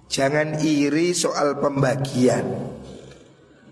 Jangan 0.08 0.62
iri 0.62 1.12
soal 1.12 1.58
pembagian. 1.58 2.46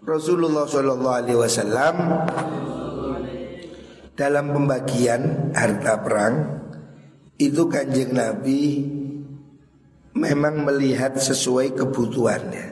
Rasulullah 0.03 0.67
Shallallahu 0.67 1.17
Alaihi 1.19 1.39
Wasallam 1.41 1.97
dalam 4.15 4.47
pembagian 4.55 5.51
harta 5.55 5.99
perang 6.03 6.35
itu 7.39 7.67
kanjeng 7.67 8.15
Nabi 8.15 8.87
memang 10.17 10.63
melihat 10.63 11.17
sesuai 11.17 11.77
kebutuhannya. 11.77 12.67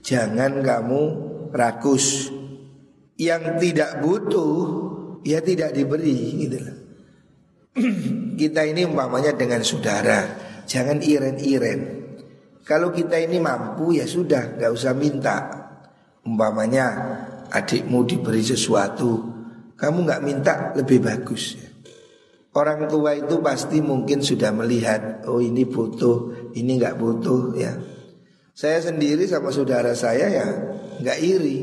Jangan 0.00 0.62
kamu 0.62 1.02
rakus. 1.52 2.30
Yang 3.20 3.42
tidak 3.60 4.00
butuh 4.00 4.54
ya 5.24 5.44
tidak 5.44 5.76
diberi 5.76 6.46
gitu 6.46 6.58
loh. 6.58 6.78
kita 8.40 8.66
ini 8.66 8.88
umpamanya 8.88 9.36
dengan 9.36 9.60
saudara, 9.62 10.36
jangan 10.64 10.98
iren-iren. 11.04 12.00
Kalau 12.64 12.94
kita 12.94 13.18
ini 13.18 13.42
mampu 13.42 13.98
ya 13.98 14.06
sudah, 14.06 14.56
nggak 14.56 14.72
usah 14.72 14.94
minta. 14.94 15.36
Umpamanya 16.24 16.86
adikmu 17.50 18.04
diberi 18.04 18.44
sesuatu, 18.44 19.18
kamu 19.74 19.98
nggak 20.06 20.22
minta 20.22 20.54
lebih 20.76 21.00
bagus. 21.02 21.56
Ya. 21.56 21.68
Orang 22.50 22.90
tua 22.90 23.14
itu 23.14 23.38
pasti 23.38 23.78
mungkin 23.78 24.20
sudah 24.20 24.50
melihat, 24.50 25.22
oh 25.30 25.38
ini 25.38 25.62
butuh, 25.64 26.50
ini 26.58 26.82
nggak 26.82 26.98
butuh 26.98 27.54
ya. 27.54 27.72
Saya 28.60 28.76
sendiri 28.84 29.24
sama 29.24 29.48
saudara 29.48 29.96
saya 29.96 30.28
ya 30.28 30.46
nggak 31.00 31.18
iri. 31.24 31.58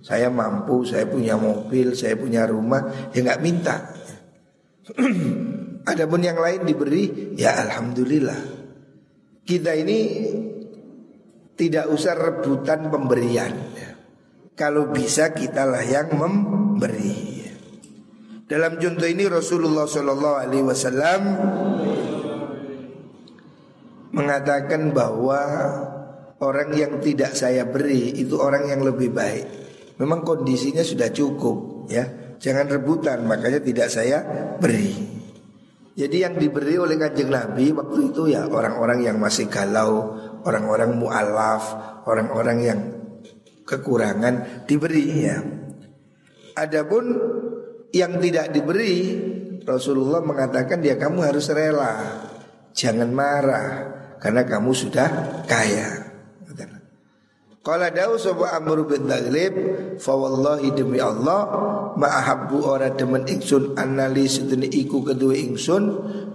Saya 0.00 0.32
mampu, 0.32 0.88
saya 0.88 1.04
punya 1.04 1.36
mobil, 1.36 1.92
saya 1.92 2.16
punya 2.16 2.48
rumah, 2.48 3.12
ya 3.12 3.20
nggak 3.20 3.42
minta. 3.44 3.76
Adapun 5.92 6.24
yang 6.24 6.40
lain 6.40 6.64
diberi, 6.64 7.36
ya 7.36 7.60
alhamdulillah. 7.60 8.40
Kita 9.44 9.76
ini 9.76 9.98
tidak 11.60 11.92
usah 11.92 12.16
rebutan 12.16 12.88
pemberian. 12.88 13.52
Kalau 14.56 14.88
bisa 14.88 15.36
kitalah 15.36 15.84
yang 15.84 16.16
memberi. 16.16 17.44
Dalam 18.48 18.80
contoh 18.80 19.04
ini 19.04 19.28
Rasulullah 19.28 19.84
Shallallahu 19.84 20.36
Alaihi 20.40 20.64
Wasallam 20.64 21.22
mengatakan 24.16 24.96
bahwa 24.96 25.40
orang 26.40 26.72
yang 26.72 26.98
tidak 27.04 27.36
saya 27.36 27.68
beri 27.68 28.16
itu 28.16 28.40
orang 28.40 28.68
yang 28.68 28.80
lebih 28.80 29.12
baik. 29.12 29.44
Memang 30.00 30.24
kondisinya 30.24 30.80
sudah 30.80 31.12
cukup 31.12 31.86
ya. 31.92 32.04
Jangan 32.40 32.72
rebutan 32.72 33.28
makanya 33.28 33.60
tidak 33.60 33.92
saya 33.92 34.24
beri. 34.56 35.20
Jadi 35.92 36.24
yang 36.24 36.40
diberi 36.40 36.80
oleh 36.80 36.96
kanjeng 36.96 37.28
Nabi 37.28 37.68
waktu 37.76 38.08
itu 38.08 38.32
ya 38.32 38.48
orang-orang 38.48 39.04
yang 39.04 39.20
masih 39.20 39.52
galau, 39.52 40.16
orang-orang 40.48 40.96
mualaf, 40.96 41.64
orang-orang 42.08 42.58
yang 42.64 42.80
kekurangan 43.68 44.64
diberi 44.64 45.04
ya. 45.28 45.36
Adapun 46.56 47.04
yang 47.92 48.16
tidak 48.16 48.56
diberi 48.56 49.20
Rasulullah 49.60 50.24
mengatakan 50.24 50.80
dia 50.80 50.96
kamu 50.96 51.20
harus 51.20 51.52
rela, 51.52 52.24
jangan 52.72 53.12
marah 53.12 53.68
karena 54.16 54.48
kamu 54.48 54.72
sudah 54.72 55.08
kaya. 55.44 55.99
Kala 57.60 57.92
dawu 57.92 58.16
sapa 58.16 58.56
Amr 58.56 58.88
bin 58.88 59.04
Taglib 59.04 59.52
fa 60.00 60.16
wallahi 60.16 60.72
demi 60.72 60.96
Allah 60.96 61.44
ma'ahabbu 61.92 62.56
ora 62.64 62.88
demen 62.96 63.28
ingsun 63.28 63.76
annali 63.76 64.24
sedene 64.24 64.64
iku 64.64 65.04
kedua 65.04 65.36
ingsun 65.36 65.84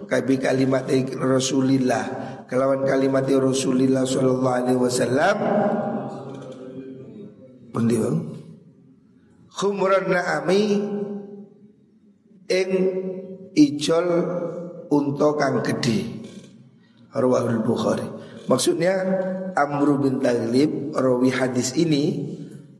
kabi 0.05 0.38
kalimat 0.38 0.85
Rasulillah 1.17 2.05
kelawan 2.45 2.85
kalimat 2.85 3.25
Rasulillah 3.25 4.05
sallallahu 4.05 4.53
alaihi 4.53 4.77
wasallam 4.77 5.38
Pundi 7.75 7.99
bang? 7.99 8.17
Khumran 9.51 10.07
na'ami 10.07 10.79
ing 12.47 12.69
ijol 13.51 14.07
unta 14.88 15.29
kang 15.35 15.59
gedhe. 15.59 16.23
Rawahul 17.11 17.67
Bukhari. 17.67 18.14
Maksudnya 18.45 18.93
Amr 19.58 19.97
bin 19.97 20.21
Taglib 20.21 20.93
rawi 20.93 21.34
hadis 21.34 21.73
ini 21.73 22.34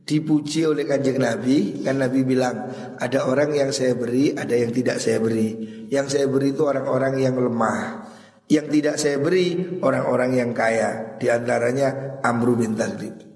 dipuji 0.06 0.62
oleh 0.62 0.86
kanjeng 0.86 1.18
Nabi 1.18 1.82
kan 1.82 1.98
Nabi 1.98 2.22
bilang 2.22 2.70
ada 3.02 3.26
orang 3.26 3.50
yang 3.58 3.74
saya 3.74 3.98
beri 3.98 4.30
ada 4.38 4.54
yang 4.54 4.70
tidak 4.70 5.02
saya 5.02 5.18
beri 5.18 5.58
yang 5.90 6.06
saya 6.06 6.30
beri 6.30 6.54
itu 6.54 6.62
orang-orang 6.62 7.18
yang 7.18 7.34
lemah 7.34 8.06
yang 8.46 8.70
tidak 8.70 9.02
saya 9.02 9.18
beri 9.18 9.82
orang-orang 9.82 10.38
yang 10.38 10.54
kaya 10.54 11.18
di 11.18 11.26
antaranya 11.26 12.22
Amr 12.22 12.54
bin 12.54 12.78
Taglib 12.78 13.26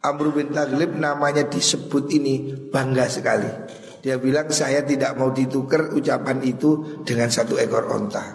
Amr 0.00 0.32
bin 0.32 0.48
Taglib 0.48 0.96
namanya 0.96 1.44
disebut 1.44 2.08
ini 2.16 2.56
bangga 2.72 3.04
sekali. 3.04 3.52
Dia 4.00 4.16
bilang 4.16 4.48
saya 4.48 4.80
tidak 4.80 5.12
mau 5.20 5.28
ditukar 5.28 5.92
ucapan 5.92 6.40
itu 6.40 7.04
dengan 7.04 7.28
satu 7.28 7.60
ekor 7.60 7.84
onta. 7.92 8.32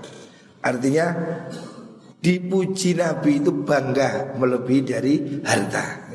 Artinya 0.62 1.10
dipuji 2.26 2.98
Nabi 2.98 3.38
itu 3.38 3.54
bangga 3.54 4.34
melebihi 4.34 4.82
dari 4.82 5.14
harta. 5.46 6.10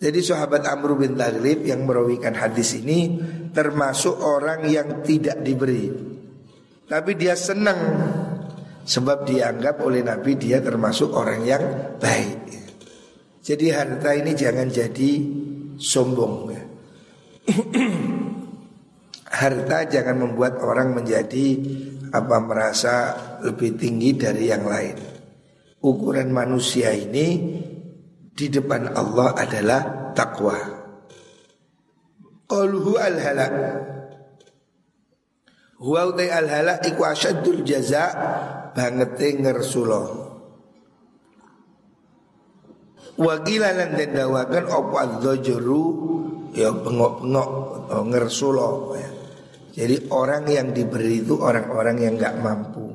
Jadi 0.00 0.20
sahabat 0.24 0.64
Amr 0.64 0.96
bin 0.96 1.12
Taglib 1.12 1.60
yang 1.68 1.84
merawikan 1.84 2.32
hadis 2.32 2.72
ini 2.80 3.20
termasuk 3.52 4.16
orang 4.16 4.64
yang 4.64 5.04
tidak 5.04 5.44
diberi. 5.44 5.92
Tapi 6.88 7.12
dia 7.20 7.36
senang 7.36 7.76
sebab 8.80 9.28
dianggap 9.28 9.84
oleh 9.84 10.00
Nabi 10.00 10.40
dia 10.40 10.64
termasuk 10.64 11.12
orang 11.12 11.44
yang 11.44 11.64
baik. 12.00 12.40
Jadi 13.44 13.66
harta 13.68 14.16
ini 14.16 14.32
jangan 14.32 14.72
jadi 14.72 15.10
sombong. 15.76 16.48
Harta 19.30 19.86
jangan 19.86 20.26
membuat 20.26 20.58
orang 20.58 20.98
menjadi 20.98 21.46
apa 22.10 22.36
merasa 22.42 22.94
lebih 23.46 23.78
tinggi 23.78 24.18
dari 24.18 24.50
yang 24.50 24.66
lain. 24.66 24.98
Ukuran 25.80 26.34
manusia 26.34 26.92
ini 26.92 27.56
di 28.34 28.46
depan 28.50 28.90
Allah 28.92 29.32
adalah 29.38 30.12
takwa. 30.12 30.58
Qaluhu 32.50 32.98
al-halak. 32.98 33.54
Huwa 35.80 36.12
al-halak 36.12 36.84
iku 36.84 37.08
asyadul 37.08 37.64
jaza 37.64 38.12
bangete 38.76 39.40
ngersuloh. 39.40 40.28
Wakila 43.20 43.76
lan 43.76 44.00
den 44.00 44.16
dawakan 44.16 44.64
apa 44.68 44.96
adzajru 45.04 45.84
ya 46.56 46.72
bengok-bengok 46.72 47.50
atau 47.84 48.00
ngersulo 48.08 48.68
ya. 48.96 49.09
Jadi 49.70 50.10
orang 50.10 50.50
yang 50.50 50.74
diberi 50.74 51.22
itu 51.22 51.38
orang-orang 51.38 51.96
yang 52.02 52.14
nggak 52.18 52.36
mampu. 52.42 52.90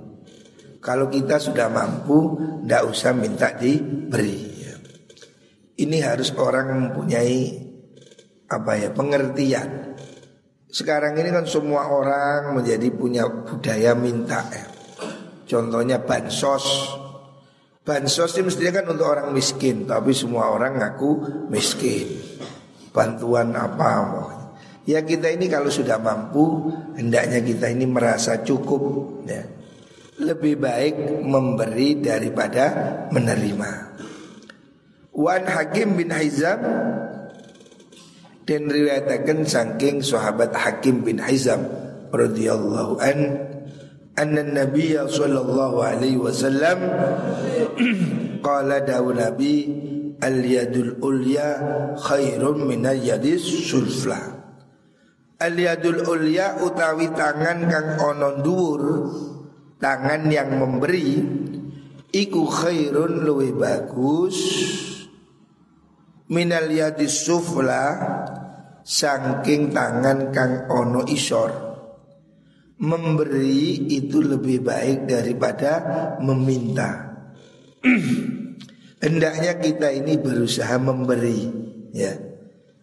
Kalau 0.84 1.10
kita 1.10 1.42
sudah 1.42 1.72
mampu, 1.72 2.38
ndak 2.68 2.84
usah 2.86 3.16
minta 3.16 3.56
diberi. 3.58 4.54
Ini 5.76 5.98
harus 6.08 6.32
orang 6.40 6.72
mempunyai 6.72 7.66
apa 8.48 8.72
ya 8.80 8.90
pengertian. 8.96 9.98
Sekarang 10.72 11.16
ini 11.20 11.32
kan 11.32 11.48
semua 11.48 11.88
orang 11.92 12.56
menjadi 12.56 12.92
punya 12.96 13.28
budaya 13.28 13.92
minta 13.96 14.44
ya. 14.52 14.68
Contohnya 15.46 16.00
bansos. 16.04 16.64
Bansos 17.86 18.34
ini 18.36 18.50
mestinya 18.50 18.82
kan 18.82 18.86
untuk 18.92 19.08
orang 19.08 19.30
miskin, 19.30 19.86
tapi 19.86 20.10
semua 20.16 20.52
orang 20.52 20.82
ngaku 20.82 21.12
miskin. 21.54 22.18
Bantuan 22.90 23.54
apa. 23.54 24.35
Ya 24.86 25.02
kita 25.02 25.34
ini 25.34 25.50
kalau 25.50 25.74
sudah 25.74 25.98
mampu, 25.98 26.70
hendaknya 26.94 27.42
kita 27.42 27.74
ini 27.74 27.90
merasa 27.90 28.46
cukup 28.46 28.82
ya. 29.26 29.42
Lebih 30.16 30.62
baik 30.62 30.96
memberi 31.26 32.00
daripada 32.00 32.72
menerima. 33.10 33.72
Wan 35.12 35.44
Hakim 35.50 35.98
bin 35.98 36.14
Hizam 36.14 36.60
dan 38.46 38.62
riwayatakan 38.70 39.44
saking 39.44 40.06
sahabat 40.06 40.54
Hakim 40.54 41.02
bin 41.02 41.18
Hizam 41.18 41.66
radhiyallahu 42.14 43.02
an 43.02 43.18
anna 44.20 44.44
Nabi 44.46 44.96
sallallahu 44.96 45.82
alaihi 45.82 46.22
wasallam 46.22 46.78
qala 48.46 48.86
dawu 48.86 49.18
Nabi 49.18 49.56
al 50.22 50.40
yadul 50.46 51.00
ulya 51.02 51.58
khairun 52.00 52.70
min 52.70 52.86
al 52.86 53.02
yadis 53.02 53.44
sulfla 53.44 54.35
al 55.46 55.54
yadul 55.54 56.02
ulya 56.10 56.58
utawi 56.66 57.14
tangan 57.14 57.70
kang 57.70 57.90
ono 58.02 58.42
dhuwur 58.42 58.84
tangan 59.78 60.26
yang 60.34 60.58
memberi 60.58 61.22
iku 62.10 62.50
khairun 62.50 63.22
luwih 63.22 63.54
bagus 63.54 64.38
minal 66.34 66.66
yadis 66.66 67.30
sufla 67.30 67.86
saking 68.82 69.70
tangan 69.70 70.34
kang 70.34 70.66
ono 70.66 71.06
isor 71.06 71.66
memberi 72.76 73.88
itu 73.88 74.20
lebih 74.20 74.60
baik 74.60 75.08
daripada 75.08 75.72
meminta. 76.20 77.16
Hendaknya 79.06 79.62
kita 79.62 79.96
ini 79.96 80.20
berusaha 80.20 80.76
memberi, 80.82 81.40
ya. 81.96 82.12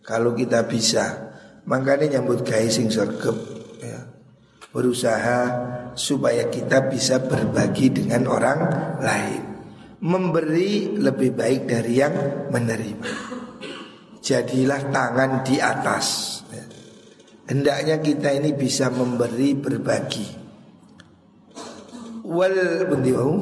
Kalau 0.02 0.32
kita 0.32 0.64
bisa, 0.66 1.31
makanya 1.68 2.18
nyambut 2.18 2.42
gawe 2.46 2.68
sing 2.70 2.88
sergep, 2.88 3.36
ya. 3.82 4.00
Berusaha 4.72 5.40
supaya 5.92 6.48
kita 6.48 6.88
bisa 6.88 7.20
berbagi 7.20 7.92
dengan 7.92 8.24
orang 8.26 8.60
lain. 9.02 9.42
Memberi 10.02 10.98
lebih 10.98 11.30
baik 11.36 11.70
dari 11.70 11.94
yang 11.94 12.14
menerima. 12.50 13.12
Jadilah 14.22 14.90
tangan 14.90 15.46
di 15.46 15.62
atas 15.62 16.32
Hendaknya 17.52 18.00
kita 18.00 18.32
ini 18.32 18.56
bisa 18.56 18.88
memberi 18.88 19.52
berbagi. 19.52 20.26
Wal 22.24 22.88
bundiwau 22.88 23.34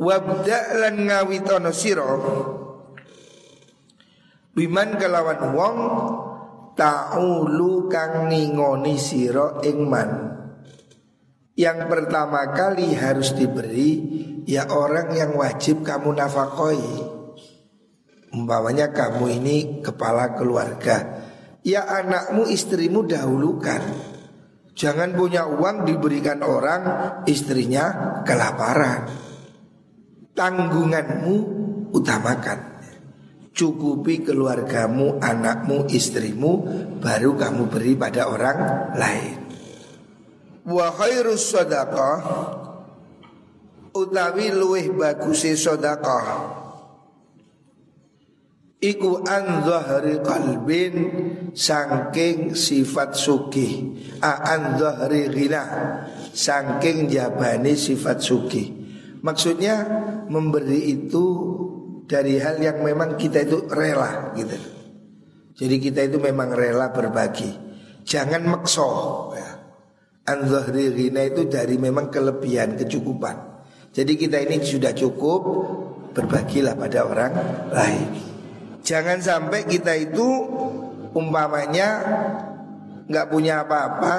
Wabda 0.00 0.58
lan 0.80 1.04
ngawitono 1.04 1.68
siro 1.68 2.10
Biman 4.54 5.02
kelawan 5.02 5.50
wong 5.50 5.78
Ta'ulu 6.78 7.90
kang 7.90 8.30
ngingoni 8.30 8.94
siro 8.94 9.58
ingman 9.66 10.30
Yang 11.58 11.90
pertama 11.90 12.54
kali 12.54 12.94
harus 12.94 13.34
diberi 13.34 13.98
Ya 14.46 14.70
orang 14.70 15.16
yang 15.16 15.32
wajib 15.40 15.80
kamu 15.80 16.12
nafakoi. 16.20 16.84
Umpamanya 18.36 18.92
kamu 18.92 19.40
ini 19.40 19.56
kepala 19.80 20.36
keluarga. 20.36 21.24
Ya 21.64 21.80
anakmu 21.88 22.44
istrimu 22.52 23.08
dahulukan. 23.08 23.80
Jangan 24.76 25.16
punya 25.16 25.48
uang 25.48 25.88
diberikan 25.88 26.44
orang 26.44 26.82
Istrinya 27.24 28.20
kelaparan. 28.28 29.08
Tanggunganmu 30.36 31.34
utamakan 31.96 32.73
Cukupi 33.54 34.26
keluargamu, 34.26 35.22
anakmu, 35.22 35.86
istrimu 35.86 36.52
Baru 36.98 37.38
kamu 37.38 37.70
beri 37.70 37.94
pada 37.94 38.26
orang 38.26 38.58
lain. 38.98 39.38
Wa 40.66 40.90
khairus 40.90 41.54
sadaqah 41.54 42.18
Utawi 43.94 44.50
luweh 44.50 44.90
bagusi 44.90 45.54
sadaqah. 45.54 46.26
Iku 48.82 49.22
an 49.22 49.62
zahri 49.62 50.18
qalbin 50.18 50.94
Sangking 51.54 52.58
sifat 52.58 53.14
sugih. 53.14 53.94
A 54.18 54.58
an 54.58 54.82
zahri 54.82 55.30
ghina 55.30 55.62
Sangking 56.34 57.06
jabani 57.06 57.78
sifat 57.78 58.18
sugih. 58.18 58.74
Maksudnya 59.22 59.86
memberi 60.26 60.90
itu 60.90 61.24
dari 62.04 62.40
hal 62.40 62.60
yang 62.60 62.80
memang 62.84 63.16
kita 63.16 63.44
itu 63.44 63.68
rela 63.68 64.32
gitu. 64.36 64.56
Jadi 65.54 65.76
kita 65.78 66.00
itu 66.06 66.18
memang 66.18 66.52
rela 66.52 66.90
berbagi. 66.90 67.50
Jangan 68.04 68.42
makso 68.44 68.90
ya. 69.36 69.50
Itu 70.24 71.48
dari 71.48 71.76
memang 71.76 72.08
kelebihan, 72.08 72.80
kecukupan. 72.80 73.36
Jadi 73.94 74.12
kita 74.18 74.40
ini 74.40 74.58
sudah 74.64 74.90
cukup 74.96 75.40
Berbagilah 76.14 76.78
pada 76.78 77.10
orang 77.10 77.34
lain 77.74 78.06
Jangan 78.84 79.18
sampai 79.18 79.64
kita 79.64 79.96
itu 79.96 80.22
umpamanya 81.16 82.04
nggak 83.08 83.26
punya 83.32 83.64
apa-apa, 83.64 84.16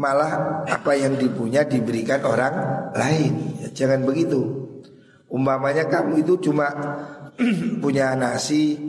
malah 0.00 0.64
apa 0.64 0.92
yang 0.96 1.20
dipunya 1.20 1.68
diberikan 1.68 2.24
orang 2.24 2.54
lain. 2.96 3.60
Ya, 3.60 3.68
jangan 3.76 4.08
begitu. 4.08 4.57
Umpamanya 5.28 5.84
kamu 5.88 6.24
itu 6.24 6.50
cuma 6.50 6.72
punya 7.84 8.16
nasi 8.16 8.80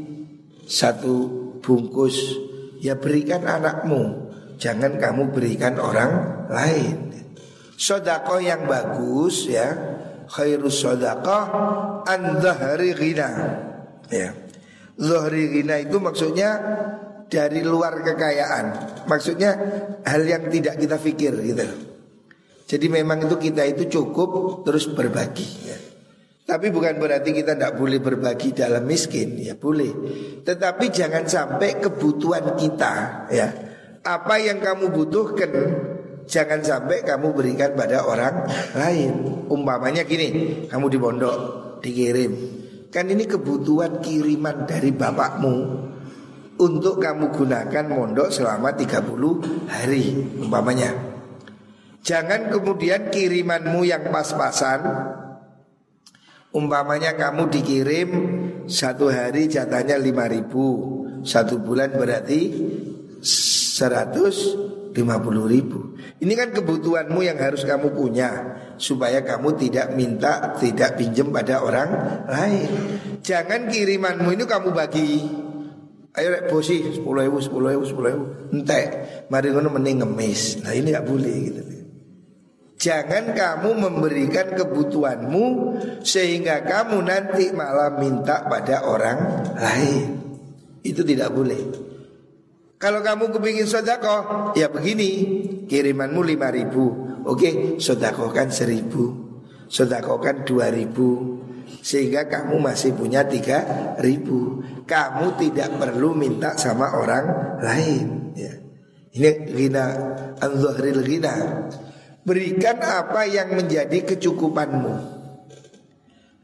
satu 0.63 1.27
bungkus, 1.59 2.37
ya 2.79 2.95
berikan 2.95 3.43
anakmu. 3.43 4.31
Jangan 4.59 4.99
kamu 4.99 5.31
berikan 5.31 5.79
orang 5.79 6.45
lain. 6.51 7.11
Sodako 7.79 8.43
yang 8.43 8.67
bagus 8.67 9.47
ya, 9.47 9.71
khairus 10.27 10.83
sodako 10.83 11.39
an 12.03 12.43
ghina. 12.43 13.29
Ya. 14.11 14.35
Zohri 14.99 15.47
ghina 15.47 15.79
itu 15.79 15.95
maksudnya 16.03 16.59
dari 17.31 17.63
luar 17.63 18.03
kekayaan. 18.03 18.65
Maksudnya 19.07 19.51
hal 20.03 20.21
yang 20.27 20.51
tidak 20.51 20.75
kita 20.75 20.97
pikir 20.99 21.33
gitu. 21.39 21.65
Jadi 22.69 22.85
memang 22.85 23.25
itu 23.25 23.39
kita 23.39 23.63
itu 23.65 23.87
cukup 23.87 24.61
terus 24.67 24.91
berbagi 24.91 25.47
ya. 25.65 25.88
Tapi 26.49 26.73
bukan 26.73 26.97
berarti 26.97 27.29
kita 27.29 27.53
tidak 27.53 27.77
boleh 27.77 28.01
berbagi 28.01 28.57
dalam 28.57 28.81
miskin, 28.89 29.37
ya 29.37 29.53
boleh. 29.53 29.93
Tetapi 30.41 30.89
jangan 30.89 31.29
sampai 31.29 31.77
kebutuhan 31.77 32.57
kita, 32.57 32.93
ya 33.29 33.47
apa 34.01 34.41
yang 34.41 34.57
kamu 34.57 34.89
butuhkan, 34.89 35.51
jangan 36.25 36.65
sampai 36.65 37.05
kamu 37.05 37.37
berikan 37.37 37.77
pada 37.77 38.01
orang 38.01 38.49
lain. 38.73 39.45
Umpamanya 39.45 40.01
gini, 40.01 40.65
kamu 40.65 40.85
di 40.89 40.97
pondok 40.97 41.37
dikirim, 41.85 42.33
Kan 42.89 43.05
ini 43.13 43.29
kebutuhan 43.29 44.01
kiriman 44.01 44.65
dari 44.65 44.89
bapakmu 44.89 45.55
Untuk 46.57 46.97
kamu 46.97 47.29
gunakan 47.29 47.85
mondok 47.85 48.33
selama 48.33 48.73
30 48.73 49.05
hari 49.69 50.25
Umpamanya 50.41 50.97
Jangan 52.01 52.49
kemudian 52.49 53.13
kirimanmu 53.13 53.85
yang 53.85 54.09
pas-pasan 54.09 54.81
Umpamanya 56.49 57.13
kamu 57.13 57.49
dikirim 57.53 58.09
Satu 58.65 59.09
hari 59.13 59.45
jatahnya 59.45 60.01
5 60.01 60.33
ribu 60.33 60.65
Satu 61.21 61.61
bulan 61.61 61.93
berarti 61.93 62.49
150 63.21 64.95
ribu 65.45 65.79
Ini 66.19 66.33
kan 66.35 66.49
kebutuhanmu 66.51 67.21
yang 67.21 67.37
harus 67.37 67.63
kamu 67.63 67.93
punya 67.93 68.59
supaya 68.79 69.21
kamu 69.21 69.59
tidak 69.59 69.93
minta, 69.93 70.55
tidak 70.55 70.95
pinjam 70.95 71.29
pada 71.29 71.61
orang 71.61 71.89
lain. 72.25 72.71
Jangan 73.19 73.67
kirimanmu 73.67 74.31
ini 74.33 74.43
kamu 74.47 74.71
bagi. 74.71 75.11
Ayo 76.17 76.27
rek 76.33 76.49
bosi 76.49 76.81
sepuluh 76.89 77.27
ribu, 77.27 77.37
sepuluh 77.37 77.69
ribu, 77.75 77.85
sepuluh 77.85 78.09
ribu. 78.09 78.25
Entek, 78.55 78.87
mari 79.29 79.53
ngono 79.53 79.69
mending 79.69 80.01
ngemis. 80.01 80.63
Nah 80.65 80.73
ini 80.73 80.89
nggak 80.89 81.05
boleh 81.05 81.35
gitu. 81.45 81.61
Jangan 82.79 83.35
kamu 83.35 83.69
memberikan 83.75 84.55
kebutuhanmu 84.55 85.45
sehingga 85.99 86.63
kamu 86.63 87.03
nanti 87.03 87.51
malah 87.51 87.99
minta 87.99 88.47
pada 88.47 88.87
orang 88.87 89.19
lain. 89.59 90.07
Itu 90.79 91.03
tidak 91.03 91.35
boleh. 91.35 91.59
Kalau 92.79 93.03
kamu 93.03 93.35
kepingin 93.35 93.67
sodako, 93.67 94.55
ya 94.55 94.71
begini, 94.71 95.11
kirimanmu 95.67 96.23
lima 96.23 96.47
ribu, 96.47 97.09
Oke, 97.27 97.77
sodakokan 97.77 98.47
seribu 98.47 99.11
Sodakokan 99.67 100.47
dua 100.47 100.71
ribu 100.71 101.37
Sehingga 101.83 102.25
kamu 102.25 102.57
masih 102.57 102.95
punya 102.95 103.27
tiga 103.27 103.93
ribu 103.99 104.63
Kamu 104.87 105.35
tidak 105.37 105.75
perlu 105.77 106.15
minta 106.15 106.55
sama 106.55 106.95
orang 106.95 107.59
lain 107.59 108.33
ya. 108.33 108.53
Ini 109.09 109.29
ghina 109.51 109.85
anzuhril 110.37 111.01
ghina 111.05 111.35
Berikan 112.29 112.77
apa 112.77 113.25
yang 113.25 113.57
menjadi 113.57 114.05
kecukupanmu. 114.05 115.17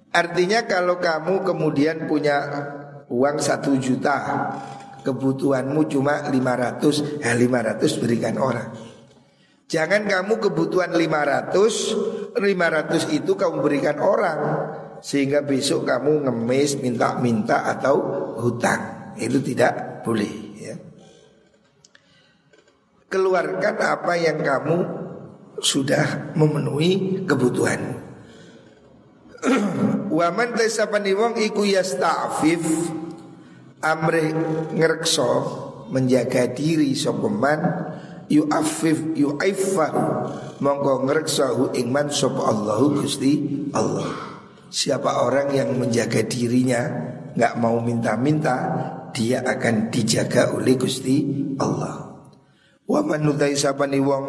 Artinya 0.10 0.66
kalau 0.66 0.98
kamu 0.98 1.46
kemudian 1.46 2.10
punya 2.10 2.42
uang 3.06 3.38
satu 3.38 3.78
juta 3.78 4.18
Kebutuhanmu 5.06 5.86
cuma 5.86 6.26
500 6.34 7.22
Ya 7.22 7.38
500 7.38 8.02
berikan 8.02 8.42
orang. 8.42 8.74
Jangan 9.70 10.10
kamu 10.10 10.42
kebutuhan 10.42 10.98
500 10.98 12.34
500 12.34 13.14
itu 13.14 13.32
kamu 13.38 13.62
berikan 13.62 14.02
orang 14.02 14.40
Sehingga 15.06 15.46
besok 15.46 15.86
kamu 15.86 16.26
ngemis 16.26 16.82
minta-minta 16.82 17.62
atau 17.62 18.02
hutang. 18.42 19.14
Itu 19.22 19.38
tidak 19.46 20.02
boleh 20.02 20.34
ya. 20.58 20.76
Keluarkan 23.06 23.76
apa 23.78 24.14
yang 24.18 24.42
kamu 24.42 25.05
sudah 25.60 26.36
memenuhi 26.36 27.24
kebutuhan. 27.24 28.02
Waman 30.18 30.58
tesapani 30.58 31.14
wong 31.14 31.38
iku 31.38 31.68
yasta'fif 31.68 32.64
amre 33.84 34.34
ngrekso 34.74 35.32
menjaga 35.94 36.50
diri 36.50 36.98
sopeman 36.98 37.62
yu'afif 38.26 39.14
yu'aifahu 39.14 40.06
mongko 40.58 41.06
ngrekso 41.06 41.76
ing 41.78 41.94
man 41.94 42.10
sapa 42.10 42.42
Allahu 42.42 43.06
Gusti 43.06 43.34
Allah. 43.76 44.34
Siapa 44.76 45.24
orang 45.24 45.54
yang 45.54 45.78
menjaga 45.78 46.26
dirinya 46.26 46.82
nggak 47.38 47.54
mau 47.62 47.80
minta-minta 47.80 48.58
dia 49.16 49.40
akan 49.46 49.94
dijaga 49.94 50.52
oleh 50.52 50.76
Gusti 50.76 51.24
Allah. 51.62 52.18
Wa 52.86 53.02
man 53.02 53.26
sapani 53.56 53.98
wong 54.02 54.26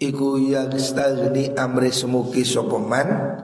Iku 0.00 0.40
yagstagni 0.40 1.52
amri 1.52 1.92
semuki 1.92 2.40
sopoman 2.40 3.36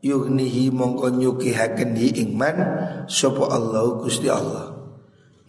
Yugnihi 0.00 0.72
mongko 0.72 1.12
nyukihaken 1.12 1.92
hi 2.00 2.24
ingman 2.24 2.56
Sopo 3.04 3.44
Allah 3.44 4.00
Gusti 4.00 4.24
Allah. 4.32 4.72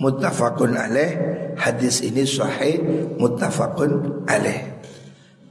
Muttafaqun 0.04 0.76
alaih 0.76 1.12
Hadis 1.56 2.04
ini 2.04 2.28
sahih 2.28 2.84
Muttafaqun 3.16 4.28
alaih 4.28 4.84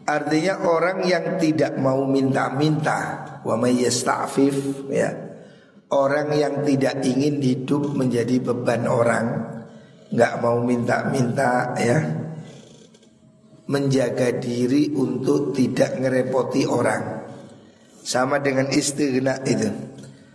Artinya 0.04 0.60
orang 0.68 1.00
yang 1.08 1.40
tidak 1.40 1.80
mau 1.80 2.04
minta-minta 2.04 3.00
Wa 3.48 3.56
mayyasta'fif 3.56 4.92
ya. 4.92 5.08
Orang 5.88 6.36
yang 6.36 6.68
tidak 6.68 7.00
ingin 7.00 7.40
hidup 7.40 7.96
menjadi 7.96 8.44
beban 8.44 8.84
orang 8.84 9.56
nggak 10.12 10.34
mau 10.44 10.60
minta-minta 10.60 11.72
ya 11.80 12.27
menjaga 13.68 14.40
diri 14.40 14.90
untuk 14.96 15.52
tidak 15.52 16.00
ngerepoti 16.00 16.64
orang. 16.64 17.28
Sama 18.00 18.40
dengan 18.40 18.72
istighna 18.72 19.44
itu. 19.44 19.68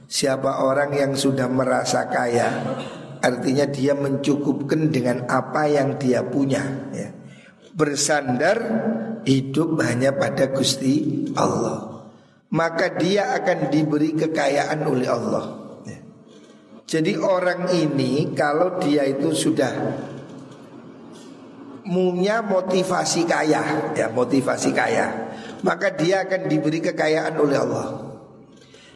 Siapa 0.06 0.62
orang 0.62 0.94
yang 0.94 1.18
sudah 1.18 1.50
merasa 1.50 2.06
kaya, 2.06 2.78
artinya 3.18 3.66
dia 3.66 3.98
mencukupkan 3.98 4.94
dengan 4.94 5.26
apa 5.26 5.66
yang 5.66 5.98
dia 5.98 6.22
punya. 6.22 6.62
Ya. 6.94 7.10
Bersandar 7.74 8.62
hidup 9.26 9.82
hanya 9.82 10.14
pada 10.14 10.54
Gusti 10.54 11.26
Allah. 11.34 12.06
Maka 12.54 12.94
dia 13.02 13.34
akan 13.34 13.74
diberi 13.74 14.14
kekayaan 14.14 14.86
oleh 14.86 15.10
Allah. 15.10 15.46
Ya. 15.90 16.00
Jadi 16.86 17.18
orang 17.18 17.74
ini 17.74 18.38
kalau 18.38 18.78
dia 18.78 19.10
itu 19.10 19.34
sudah 19.34 19.74
punya 21.84 22.40
motivasi 22.42 23.28
kaya, 23.28 23.94
ya 23.94 24.08
motivasi 24.10 24.72
kaya, 24.72 25.36
maka 25.62 25.92
dia 25.92 26.24
akan 26.24 26.48
diberi 26.48 26.80
kekayaan 26.80 27.36
oleh 27.38 27.58
Allah. 27.60 27.88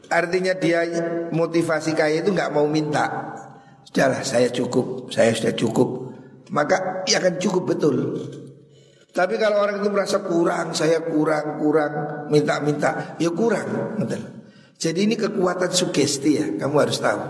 Artinya 0.08 0.56
dia 0.56 0.88
motivasi 1.36 1.91
kaya 1.91 2.23
itu 2.23 2.32
nggak 2.32 2.52
mau 2.56 2.63
minta. 2.65 3.36
Sudahlah 3.84 4.23
saya 4.23 4.47
cukup, 4.52 5.12
saya 5.12 5.36
sudah 5.36 5.52
cukup. 5.56 6.15
Maka 6.47 7.04
ia 7.04 7.19
akan 7.19 7.36
cukup 7.43 7.76
betul. 7.76 7.95
Tapi 9.12 9.36
kalau 9.36 9.67
orang 9.67 9.84
itu 9.84 9.89
merasa 9.91 10.23
kurang, 10.23 10.71
saya 10.71 11.04
kurang, 11.04 11.60
kurang, 11.60 11.91
minta-minta, 12.32 13.19
ya 13.19 13.32
kurang. 13.36 14.00
Betul. 14.00 14.21
Jadi 14.78 15.10
ini 15.10 15.15
kekuatan 15.17 15.73
sugesti 15.73 16.32
ya, 16.38 16.47
kamu 16.56 16.76
harus 16.88 17.02
tahu. 17.02 17.21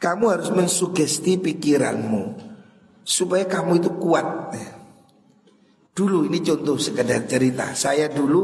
Kamu 0.00 0.24
harus 0.32 0.48
mensugesti 0.54 1.36
pikiranmu 1.36 2.49
supaya 3.04 3.44
kamu 3.48 3.80
itu 3.80 3.90
kuat. 3.98 4.54
Dulu 5.90 6.30
ini 6.30 6.40
contoh 6.40 6.78
sekedar 6.80 7.26
cerita. 7.26 7.74
Saya 7.76 8.08
dulu 8.08 8.40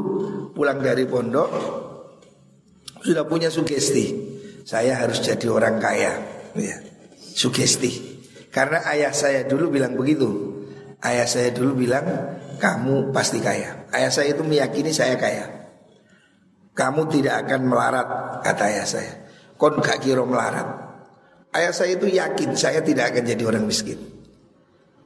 pulang 0.52 0.82
dari 0.82 1.06
pondok 1.06 1.48
sudah 3.00 3.24
punya 3.24 3.48
sugesti. 3.48 4.34
Saya 4.66 4.98
harus 4.98 5.22
jadi 5.22 5.46
orang 5.46 5.78
kaya. 5.78 6.12
Ya. 6.58 6.76
Sugesti. 7.16 8.18
Karena 8.50 8.82
ayah 8.90 9.14
saya 9.14 9.46
dulu 9.46 9.70
bilang 9.70 9.94
begitu. 9.94 10.58
Ayah 11.04 11.28
saya 11.28 11.54
dulu 11.54 11.86
bilang 11.86 12.04
kamu 12.58 13.14
pasti 13.14 13.38
kaya. 13.38 13.86
Ayah 13.94 14.10
saya 14.10 14.34
itu 14.34 14.42
meyakini 14.42 14.90
saya 14.90 15.14
kaya. 15.14 15.46
Kamu 16.76 17.08
tidak 17.08 17.46
akan 17.46 17.60
melarat 17.72 18.08
kata 18.42 18.64
ayah 18.68 18.86
saya. 18.88 19.12
Kon 19.56 19.80
gak 19.80 20.04
kira 20.04 20.20
melarat. 20.26 20.66
Ayah 21.56 21.72
saya 21.72 21.96
itu 21.96 22.10
yakin 22.10 22.52
saya 22.52 22.84
tidak 22.84 23.16
akan 23.16 23.24
jadi 23.24 23.42
orang 23.48 23.64
miskin 23.64 24.15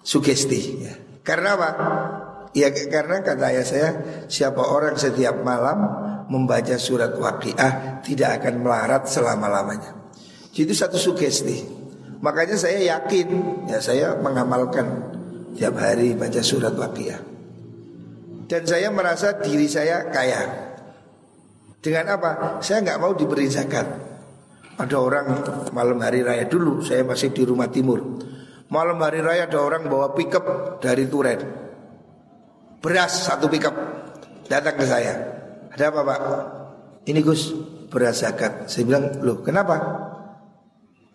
sugesti 0.01 0.61
ya. 0.81 0.95
Karena 1.21 1.57
apa? 1.57 1.71
Ya 2.51 2.67
karena 2.75 3.23
kata 3.23 3.45
ayah 3.55 3.67
saya 3.67 3.91
Siapa 4.27 4.59
orang 4.59 4.99
setiap 4.99 5.47
malam 5.47 5.79
Membaca 6.31 6.75
surat 6.79 7.15
waqiah 7.15 8.03
Tidak 8.03 8.31
akan 8.43 8.67
melarat 8.67 9.07
selama-lamanya 9.07 9.95
Jadi 10.51 10.73
satu 10.75 10.99
sugesti 10.99 11.63
Makanya 12.19 12.59
saya 12.59 12.99
yakin 12.99 13.29
Ya 13.71 13.79
saya 13.79 14.19
mengamalkan 14.19 14.87
Tiap 15.55 15.79
hari 15.79 16.19
baca 16.19 16.43
surat 16.43 16.75
waqiah 16.75 17.23
Dan 18.51 18.63
saya 18.67 18.91
merasa 18.91 19.39
diri 19.39 19.71
saya 19.71 20.11
kaya 20.11 20.43
Dengan 21.79 22.19
apa? 22.19 22.59
Saya 22.59 22.83
nggak 22.83 22.99
mau 22.99 23.15
diberi 23.15 23.47
zakat 23.47 23.87
Ada 24.75 24.97
orang 24.99 25.27
malam 25.71 26.03
hari 26.03 26.27
raya 26.27 26.51
dulu 26.51 26.83
Saya 26.83 27.07
masih 27.07 27.31
di 27.31 27.47
rumah 27.47 27.71
timur 27.71 28.30
Malam 28.71 29.03
hari 29.03 29.19
raya 29.19 29.51
ada 29.51 29.59
orang 29.59 29.91
bawa 29.91 30.15
pickup 30.15 30.79
dari 30.79 31.11
Turen 31.11 31.71
Beras 32.81 33.29
satu 33.29 33.47
pickup. 33.53 33.77
Datang 34.49 34.75
ke 34.81 34.85
saya. 34.89 35.13
Ada 35.69 35.93
apa 35.93 36.01
pak? 36.01 36.21
Ini 37.07 37.21
Gus 37.21 37.53
beras 37.93 38.25
zakat. 38.25 38.73
Saya 38.73 38.89
bilang 38.89 39.21
loh 39.21 39.45
kenapa? 39.45 39.77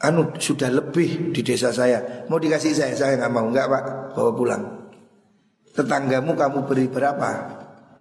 Anu 0.05 0.37
sudah 0.37 0.69
lebih 0.69 1.33
di 1.33 1.41
desa 1.41 1.73
saya. 1.73 2.29
Mau 2.29 2.37
dikasih 2.37 2.71
saya? 2.77 2.93
Saya 2.93 3.17
nggak 3.17 3.33
mau. 3.33 3.49
Nggak 3.49 3.67
pak. 3.67 3.83
Bawa 4.13 4.31
pulang. 4.37 4.63
Tetanggamu 5.73 6.37
kamu 6.37 6.59
beri 6.69 6.85
berapa? 6.85 7.29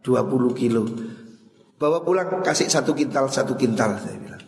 20 0.05 0.61
kilo. 0.61 0.85
Bawa 1.81 2.05
pulang 2.05 2.45
kasih 2.45 2.69
satu 2.69 2.93
kintal 2.93 3.33
Satu 3.33 3.57
kintal 3.57 3.97
saya 3.97 4.17
bilang. 4.21 4.45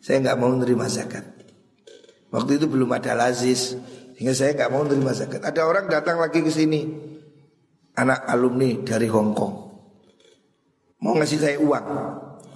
Saya 0.00 0.24
nggak 0.24 0.36
mau 0.40 0.50
nerima 0.56 0.88
zakat. 0.88 1.22
Waktu 2.32 2.58
itu 2.58 2.66
belum 2.66 2.90
ada 2.96 3.12
lazis 3.12 3.76
sehingga 4.14 4.34
saya 4.34 4.50
nggak 4.54 4.70
mau 4.70 4.86
menerima 4.86 5.12
zakat. 5.12 5.40
Ada 5.42 5.60
orang 5.66 5.86
datang 5.90 6.22
lagi 6.22 6.40
ke 6.40 6.50
sini, 6.50 6.86
anak 7.98 8.26
alumni 8.30 8.82
dari 8.86 9.10
Hong 9.10 9.34
Kong, 9.34 9.54
mau 11.02 11.14
ngasih 11.18 11.38
saya 11.38 11.56
uang 11.58 11.86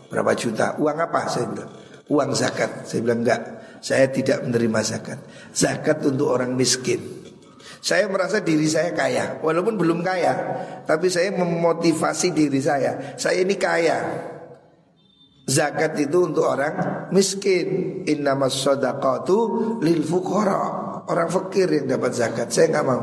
berapa 0.09 0.33
juta? 0.39 0.79
Uang 0.79 0.99
apa? 1.03 1.29
Saya 1.29 1.47
bilang 1.51 1.71
uang 2.09 2.31
zakat. 2.33 2.89
Saya 2.89 3.01
bilang 3.05 3.21
enggak, 3.23 3.43
saya 3.85 4.09
tidak 4.09 4.43
menerima 4.43 4.81
zakat. 4.83 5.19
Zakat 5.53 6.03
untuk 6.09 6.33
orang 6.33 6.57
miskin. 6.57 7.19
Saya 7.79 8.11
merasa 8.11 8.43
diri 8.43 8.67
saya 8.67 8.91
kaya, 8.91 9.39
walaupun 9.39 9.79
belum 9.79 10.03
kaya, 10.03 10.35
tapi 10.83 11.07
saya 11.07 11.31
memotivasi 11.31 12.35
diri 12.35 12.59
saya. 12.59 13.15
Saya 13.15 13.47
ini 13.47 13.55
kaya. 13.55 13.99
Zakat 15.49 15.97
itu 15.97 16.29
untuk 16.29 16.45
orang 16.45 17.09
miskin. 17.15 18.03
Innamas 18.05 18.59
sadaqatu 18.61 19.37
lil 19.81 20.03
fuqara. 20.05 20.88
Orang 21.09 21.33
fakir 21.33 21.73
yang 21.73 21.89
dapat 21.89 22.13
zakat 22.13 22.53
Saya 22.53 22.69
nggak 22.69 22.87
mau. 22.87 23.03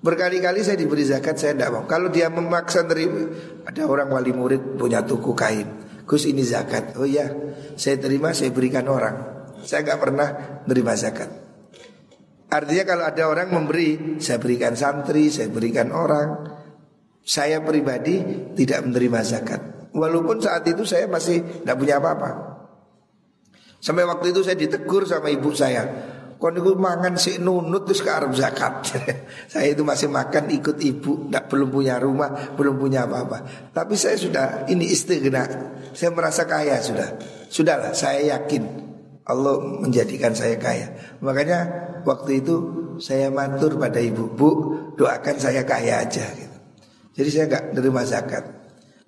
Berkali-kali 0.00 0.64
saya 0.64 0.80
diberi 0.80 1.04
zakat 1.04 1.36
saya 1.36 1.52
tidak 1.54 1.70
mau. 1.70 1.84
Kalau 1.84 2.08
dia 2.08 2.32
memaksa 2.32 2.88
terima 2.88 3.30
Ada 3.68 3.86
orang 3.86 4.08
wali 4.10 4.32
murid 4.34 4.80
punya 4.80 5.04
tuku 5.04 5.36
kain. 5.36 5.68
Gus 6.08 6.26
ini 6.26 6.42
zakat. 6.42 6.98
Oh 6.98 7.06
iya 7.06 7.30
saya 7.78 7.96
terima 8.02 8.34
saya 8.34 8.50
berikan 8.50 8.88
orang. 8.90 9.46
Saya 9.62 9.86
nggak 9.86 10.00
pernah 10.00 10.28
menerima 10.66 10.92
zakat. 10.98 11.30
Artinya 12.50 12.82
kalau 12.82 13.04
ada 13.06 13.22
orang 13.30 13.48
memberi 13.54 14.18
Saya 14.18 14.42
berikan 14.42 14.74
santri 14.74 15.30
Saya 15.30 15.52
berikan 15.52 15.94
orang. 15.94 16.58
Saya 17.22 17.62
pribadi 17.62 18.24
tidak 18.58 18.90
menerima 18.90 19.20
zakat. 19.22 19.60
Walaupun 19.94 20.42
saat 20.42 20.66
itu 20.66 20.82
saya 20.82 21.06
masih 21.06 21.62
tidak 21.62 21.76
punya 21.78 21.98
apa-apa. 22.02 22.30
Sampai 23.80 24.04
waktu 24.04 24.30
itu 24.30 24.40
saya 24.44 24.56
ditegur 24.60 25.08
sama 25.08 25.32
ibu 25.32 25.50
saya. 25.56 25.86
Kon 26.40 26.56
itu 26.56 26.72
mangan 26.72 27.20
si 27.20 27.36
nunut 27.36 27.84
terus 27.84 28.00
ke 28.00 28.08
Arab 28.08 28.32
zakat. 28.32 28.88
saya 29.52 29.76
itu 29.76 29.84
masih 29.84 30.08
makan 30.08 30.48
ikut 30.48 30.80
ibu, 30.80 31.28
tidak 31.28 31.52
belum 31.52 31.68
punya 31.68 32.00
rumah, 32.00 32.56
belum 32.56 32.80
punya 32.80 33.04
apa-apa. 33.04 33.68
Tapi 33.76 33.92
saya 33.92 34.16
sudah 34.16 34.64
ini 34.72 34.88
istighna. 34.88 35.44
Saya 35.92 36.08
merasa 36.16 36.48
kaya 36.48 36.80
sudah. 36.80 37.20
Sudahlah, 37.52 37.92
saya 37.92 38.40
yakin 38.40 38.64
Allah 39.28 39.60
menjadikan 39.84 40.32
saya 40.32 40.56
kaya. 40.56 40.88
Makanya 41.20 41.68
waktu 42.08 42.40
itu 42.40 42.56
saya 42.96 43.28
matur 43.28 43.76
pada 43.76 44.00
ibu, 44.00 44.32
bu 44.32 44.50
doakan 44.96 45.36
saya 45.36 45.60
kaya 45.68 46.08
aja. 46.08 46.24
Gitu. 46.24 46.56
Jadi 47.20 47.28
saya 47.36 47.44
nggak 47.52 47.64
nerima 47.76 48.00
zakat. 48.08 48.44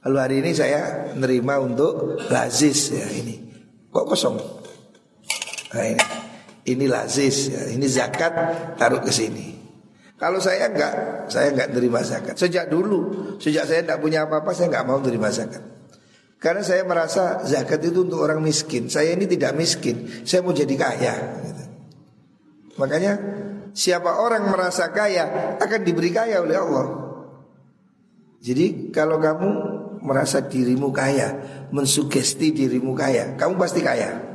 Lalu 0.05 0.17
hari 0.21 0.37
ini 0.45 0.53
saya 0.53 1.09
nerima 1.17 1.57
untuk 1.65 2.21
lazis 2.29 2.93
ya 2.93 3.09
ini. 3.09 3.41
Kok 3.89 4.05
kosong? 4.05 4.37
Nah 5.73 5.87
ini 5.89 6.32
ini 6.63 6.87
lazis, 6.87 7.51
ya. 7.51 7.63
ini 7.75 7.87
zakat 7.91 8.33
taruh 8.79 9.03
ke 9.03 9.11
sini. 9.11 9.53
Kalau 10.15 10.39
saya 10.39 10.71
enggak, 10.71 11.27
saya 11.27 11.51
enggak 11.51 11.75
terima 11.75 11.99
zakat. 12.07 12.39
Sejak 12.39 12.71
dulu, 12.71 13.35
sejak 13.43 13.67
saya 13.67 13.83
enggak 13.83 13.99
punya 13.99 14.23
apa-apa, 14.23 14.55
saya 14.55 14.71
enggak 14.71 14.87
mau 14.87 15.03
terima 15.03 15.35
zakat. 15.35 15.59
Karena 16.39 16.63
saya 16.63 16.87
merasa 16.87 17.43
zakat 17.43 17.83
itu 17.83 18.07
untuk 18.07 18.23
orang 18.23 18.39
miskin. 18.39 18.87
Saya 18.87 19.15
ini 19.19 19.27
tidak 19.27 19.59
miskin, 19.59 20.23
saya 20.23 20.47
mau 20.47 20.55
jadi 20.55 20.75
kaya. 20.79 21.15
Gitu. 21.43 21.65
Makanya 22.79 23.13
siapa 23.75 24.23
orang 24.23 24.47
merasa 24.47 24.91
kaya 24.95 25.59
akan 25.59 25.81
diberi 25.83 26.15
kaya 26.15 26.39
oleh 26.43 26.55
Allah. 26.55 26.87
Jadi 28.43 28.91
kalau 28.91 29.23
kamu 29.23 29.51
merasa 30.03 30.43
dirimu 30.43 30.91
kaya, 30.91 31.35
mensugesti 31.71 32.51
dirimu 32.51 32.95
kaya, 32.95 33.39
kamu 33.39 33.55
pasti 33.59 33.83
kaya. 33.83 34.32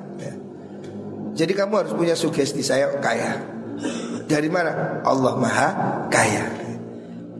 Jadi 1.38 1.54
kamu 1.54 1.73
harus 1.86 1.93
punya 1.93 2.17
sugesti 2.17 2.65
saya 2.65 2.97
kaya. 2.97 3.38
Dari 4.26 4.50
mana? 4.50 5.06
Allah 5.06 5.34
Maha 5.38 5.69
Kaya. 6.10 6.50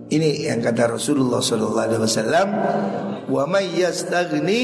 Ini 0.08 0.48
yang 0.48 0.64
kata 0.64 0.96
Rasulullah 0.96 1.44
sallallahu 1.44 1.88
alaihi 1.92 2.02
wasallam, 2.06 2.48
"Wa 3.28 3.44
may 3.44 3.76
yastaghni 3.76 4.62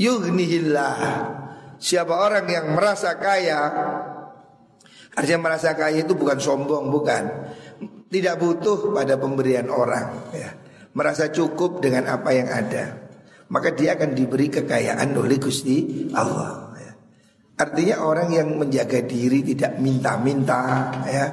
yughnihillah." 0.00 0.96
Siapa 1.76 2.14
orang 2.14 2.48
yang 2.48 2.72
merasa 2.72 3.18
kaya, 3.20 3.60
artinya 5.12 5.52
merasa 5.52 5.76
kaya 5.76 6.00
itu 6.00 6.16
bukan 6.16 6.40
sombong, 6.40 6.88
bukan. 6.88 7.24
Tidak 8.08 8.36
butuh 8.40 8.96
pada 8.96 9.20
pemberian 9.20 9.68
orang, 9.68 10.32
ya. 10.32 10.50
Merasa 10.96 11.28
cukup 11.28 11.84
dengan 11.84 12.08
apa 12.08 12.32
yang 12.32 12.48
ada. 12.48 12.96
Maka 13.52 13.74
dia 13.76 13.98
akan 13.98 14.16
diberi 14.16 14.48
kekayaan 14.48 15.12
oleh 15.12 15.36
Gusti 15.36 16.08
Allah. 16.16 16.69
Artinya 17.60 18.00
orang 18.00 18.32
yang 18.32 18.56
menjaga 18.56 19.04
diri 19.04 19.44
tidak 19.44 19.76
minta-minta 19.76 20.88
ya, 21.04 21.28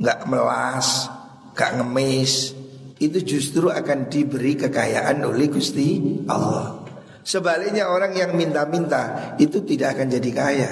nggak 0.00 0.24
melas, 0.24 1.12
nggak 1.52 1.70
ngemis, 1.76 2.56
itu 2.96 3.18
justru 3.20 3.68
akan 3.68 4.08
diberi 4.08 4.56
kekayaan 4.56 5.20
oleh 5.28 5.52
Gusti 5.52 6.24
Allah. 6.24 6.88
Sebaliknya 7.20 7.92
orang 7.92 8.16
yang 8.16 8.32
minta-minta 8.32 9.36
itu 9.36 9.60
tidak 9.60 10.00
akan 10.00 10.08
jadi 10.08 10.30
kaya. 10.32 10.70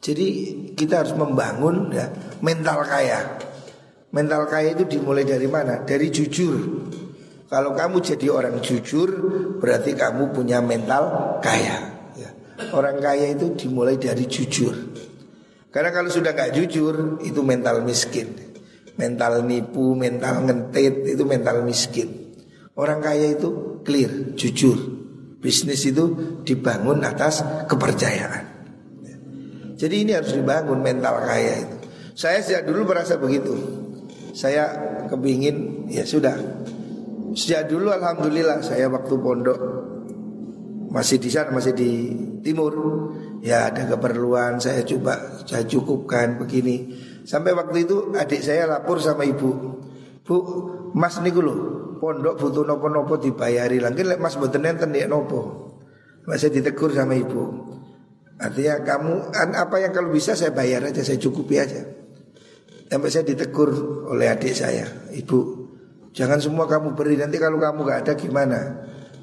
Jadi 0.00 0.28
kita 0.72 1.04
harus 1.04 1.12
membangun 1.12 1.92
ya, 1.92 2.08
mental 2.40 2.88
kaya. 2.88 3.36
Mental 4.16 4.48
kaya 4.48 4.72
itu 4.72 4.88
dimulai 4.88 5.28
dari 5.28 5.44
mana? 5.44 5.84
Dari 5.84 6.08
jujur. 6.08 6.56
Kalau 7.52 7.76
kamu 7.76 8.00
jadi 8.00 8.32
orang 8.32 8.64
jujur, 8.64 9.12
berarti 9.60 9.92
kamu 9.92 10.32
punya 10.32 10.64
mental 10.64 11.36
kaya. 11.44 11.95
Orang 12.72 12.98
kaya 13.00 13.36
itu 13.36 13.52
dimulai 13.52 14.00
dari 14.00 14.24
jujur. 14.24 14.74
Karena 15.68 15.92
kalau 15.92 16.08
sudah 16.08 16.32
nggak 16.32 16.56
jujur 16.56 17.20
Itu 17.20 17.44
mental 17.44 17.84
miskin. 17.84 18.32
Mental 18.96 19.44
nipu, 19.44 19.92
mental 19.92 20.48
ngentit 20.48 21.04
Itu 21.04 21.28
mental 21.28 21.60
miskin. 21.68 22.32
Orang 22.76 23.00
kaya 23.00 23.36
itu 23.36 23.80
clear, 23.84 24.36
jujur. 24.36 24.76
Bisnis 25.40 25.84
itu 25.88 26.36
dibangun 26.44 27.00
atas 27.04 27.40
kepercayaan. 27.68 28.44
Jadi 29.76 30.08
ini 30.08 30.12
harus 30.16 30.32
dibangun 30.32 30.80
mental 30.80 31.20
kaya 31.24 31.60
itu. 31.60 31.76
Saya 32.16 32.40
sejak 32.40 32.64
dulu 32.64 32.88
merasa 32.88 33.20
begitu. 33.20 33.52
Saya 34.32 34.72
kepingin 35.08 35.88
ya 35.92 36.04
sudah. 36.08 36.36
Sejak 37.36 37.68
dulu 37.68 37.92
Alhamdulillah 37.92 38.64
saya 38.64 38.88
waktu 38.88 39.14
pondok 39.20 39.60
masih 40.96 41.20
di 41.20 41.28
sana 41.28 41.52
masih 41.52 41.76
di 41.76 41.90
timur. 42.40 42.72
Ya 43.44 43.68
ada 43.68 43.84
keperluan 43.84 44.56
saya 44.56 44.80
coba 44.80 45.44
saya 45.44 45.68
cukupkan 45.68 46.40
begini. 46.40 46.96
Sampai 47.28 47.52
waktu 47.52 47.84
itu 47.84 48.16
adik 48.16 48.40
saya 48.40 48.64
lapor 48.64 48.96
sama 49.04 49.28
ibu. 49.28 49.76
Bu 50.24 50.36
mas 50.96 51.20
niku 51.20 51.44
lo 51.44 51.54
pondok 52.00 52.40
butuh 52.40 52.64
nopo-nopo 52.64 53.20
dibayari. 53.20 53.76
Lagi 53.76 54.00
mas 54.16 54.40
boten 54.40 54.64
enten 54.64 54.96
ya 54.96 55.04
nopo? 55.04 55.68
Masih 56.24 56.48
ditegur 56.48 56.96
sama 56.96 57.12
ibu. 57.12 57.76
Artinya 58.40 58.80
kamu 58.80 59.36
apa 59.36 59.76
yang 59.84 59.92
kalau 59.92 60.08
bisa 60.08 60.32
saya 60.32 60.56
bayar 60.56 60.80
aja 60.88 61.04
saya 61.04 61.20
cukupi 61.20 61.60
aja. 61.60 61.84
Sampai 62.88 63.12
saya 63.12 63.28
ditegur 63.28 63.68
oleh 64.08 64.32
adik 64.32 64.56
saya 64.56 64.86
ibu 65.12 65.68
jangan 66.16 66.40
semua 66.40 66.64
kamu 66.64 66.96
beri 66.96 67.20
nanti 67.20 67.36
kalau 67.36 67.60
kamu 67.60 67.84
gak 67.84 68.00
ada 68.08 68.12
gimana 68.16 68.58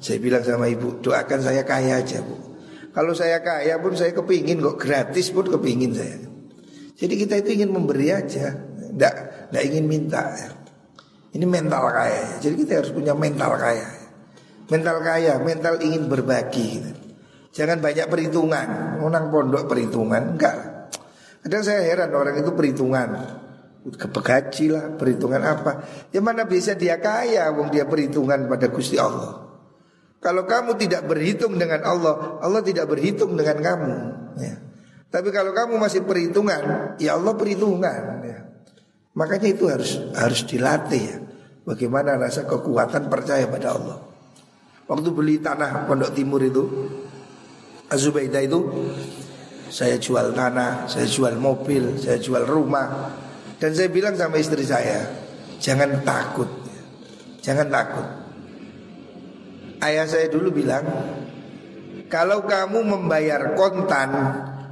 saya 0.04 0.20
bilang 0.20 0.44
sama 0.44 0.68
ibu, 0.68 1.00
doakan 1.00 1.40
saya 1.40 1.64
kaya 1.64 2.04
aja 2.04 2.20
bu. 2.20 2.36
Kalau 2.92 3.16
saya 3.16 3.40
kaya 3.40 3.80
pun 3.80 3.96
saya 3.96 4.12
kepingin 4.12 4.60
kok 4.60 4.76
gratis 4.76 5.32
pun 5.32 5.48
kepingin 5.48 5.96
saya. 5.96 6.20
Jadi 6.94 7.14
kita 7.24 7.40
itu 7.40 7.56
ingin 7.56 7.72
memberi 7.72 8.12
aja, 8.12 8.52
tidak 8.52 9.14
tidak 9.48 9.62
ingin 9.64 9.84
minta. 9.88 10.28
Ya. 10.36 10.52
Ini 11.34 11.46
mental 11.48 11.88
kaya. 11.90 12.38
Jadi 12.38 12.54
kita 12.62 12.84
harus 12.84 12.92
punya 12.92 13.16
mental 13.16 13.56
kaya. 13.58 13.88
Mental 14.70 14.96
kaya, 15.02 15.40
mental 15.42 15.80
ingin 15.82 16.06
berbagi. 16.06 16.66
Gitu. 16.78 16.90
Jangan 17.56 17.82
banyak 17.82 18.06
perhitungan. 18.06 18.68
Orang 19.02 19.32
pondok 19.32 19.66
perhitungan, 19.66 20.38
enggak. 20.38 20.56
Kadang 21.42 21.62
saya 21.66 21.82
heran 21.82 22.14
orang 22.14 22.38
itu 22.38 22.54
perhitungan. 22.54 23.08
Kepegaji 23.84 24.66
lah, 24.72 24.94
perhitungan 24.94 25.42
apa? 25.44 25.72
Ya 26.14 26.22
mana 26.24 26.46
bisa 26.46 26.72
dia 26.78 27.02
kaya, 27.02 27.50
wong 27.52 27.68
dia 27.74 27.84
perhitungan 27.84 28.46
pada 28.46 28.70
Gusti 28.70 28.96
Allah. 28.96 29.43
Kalau 30.24 30.48
kamu 30.48 30.80
tidak 30.80 31.04
berhitung 31.04 31.60
dengan 31.60 31.84
Allah, 31.84 32.40
Allah 32.40 32.64
tidak 32.64 32.88
berhitung 32.88 33.36
dengan 33.36 33.60
kamu. 33.60 33.92
Ya. 34.40 34.56
Tapi 35.12 35.28
kalau 35.28 35.52
kamu 35.52 35.76
masih 35.76 36.00
perhitungan, 36.00 36.96
ya 36.96 37.20
Allah 37.20 37.36
perhitungan. 37.36 38.24
Ya. 38.24 38.48
Makanya 39.12 39.52
itu 39.52 39.68
harus 39.68 40.00
harus 40.16 40.48
dilatih 40.48 41.02
ya. 41.04 41.16
Bagaimana 41.68 42.16
rasa 42.16 42.48
kekuatan 42.48 43.12
percaya 43.12 43.44
pada 43.52 43.76
Allah. 43.76 44.00
Waktu 44.88 45.08
beli 45.12 45.44
tanah 45.44 45.84
Pondok 45.84 46.16
Timur 46.16 46.40
itu, 46.40 46.64
Azubaidah 47.92 48.40
itu, 48.40 48.64
saya 49.68 50.00
jual 50.00 50.32
tanah, 50.32 50.88
saya 50.88 51.04
jual 51.04 51.36
mobil, 51.36 52.00
saya 52.00 52.16
jual 52.16 52.48
rumah, 52.48 53.12
dan 53.60 53.76
saya 53.76 53.92
bilang 53.92 54.16
sama 54.16 54.40
istri 54.40 54.64
saya, 54.64 55.04
jangan 55.60 56.00
takut, 56.04 56.48
ya. 56.68 56.80
jangan 57.44 57.68
takut. 57.68 58.23
Ayah 59.84 60.08
saya 60.08 60.32
dulu 60.32 60.48
bilang 60.48 60.84
Kalau 62.08 62.48
kamu 62.48 62.80
membayar 62.88 63.52
kontan 63.52 64.10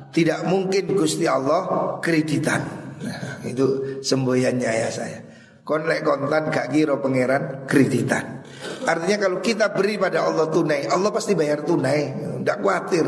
Tidak 0.08 0.48
mungkin 0.48 0.96
Gusti 0.96 1.28
Allah 1.28 1.96
kreditan. 2.00 2.60
Nah, 3.04 3.44
Itu 3.44 4.00
semboyannya 4.00 4.68
ayah 4.68 4.92
saya. 4.92 5.18
Konlek 5.62 6.02
kontan 6.02 6.50
gak 6.50 6.74
kira 6.74 6.98
pangeran 6.98 7.64
kreditan. 7.70 8.42
Artinya 8.82 9.16
kalau 9.28 9.38
kita 9.38 9.70
beri 9.72 9.94
pada 9.94 10.26
Allah 10.26 10.50
tunai 10.50 10.90
Allah 10.90 11.08
pasti 11.14 11.32
bayar 11.38 11.64
tunai. 11.64 12.00
Tidak 12.42 12.58
khawatir. 12.60 13.06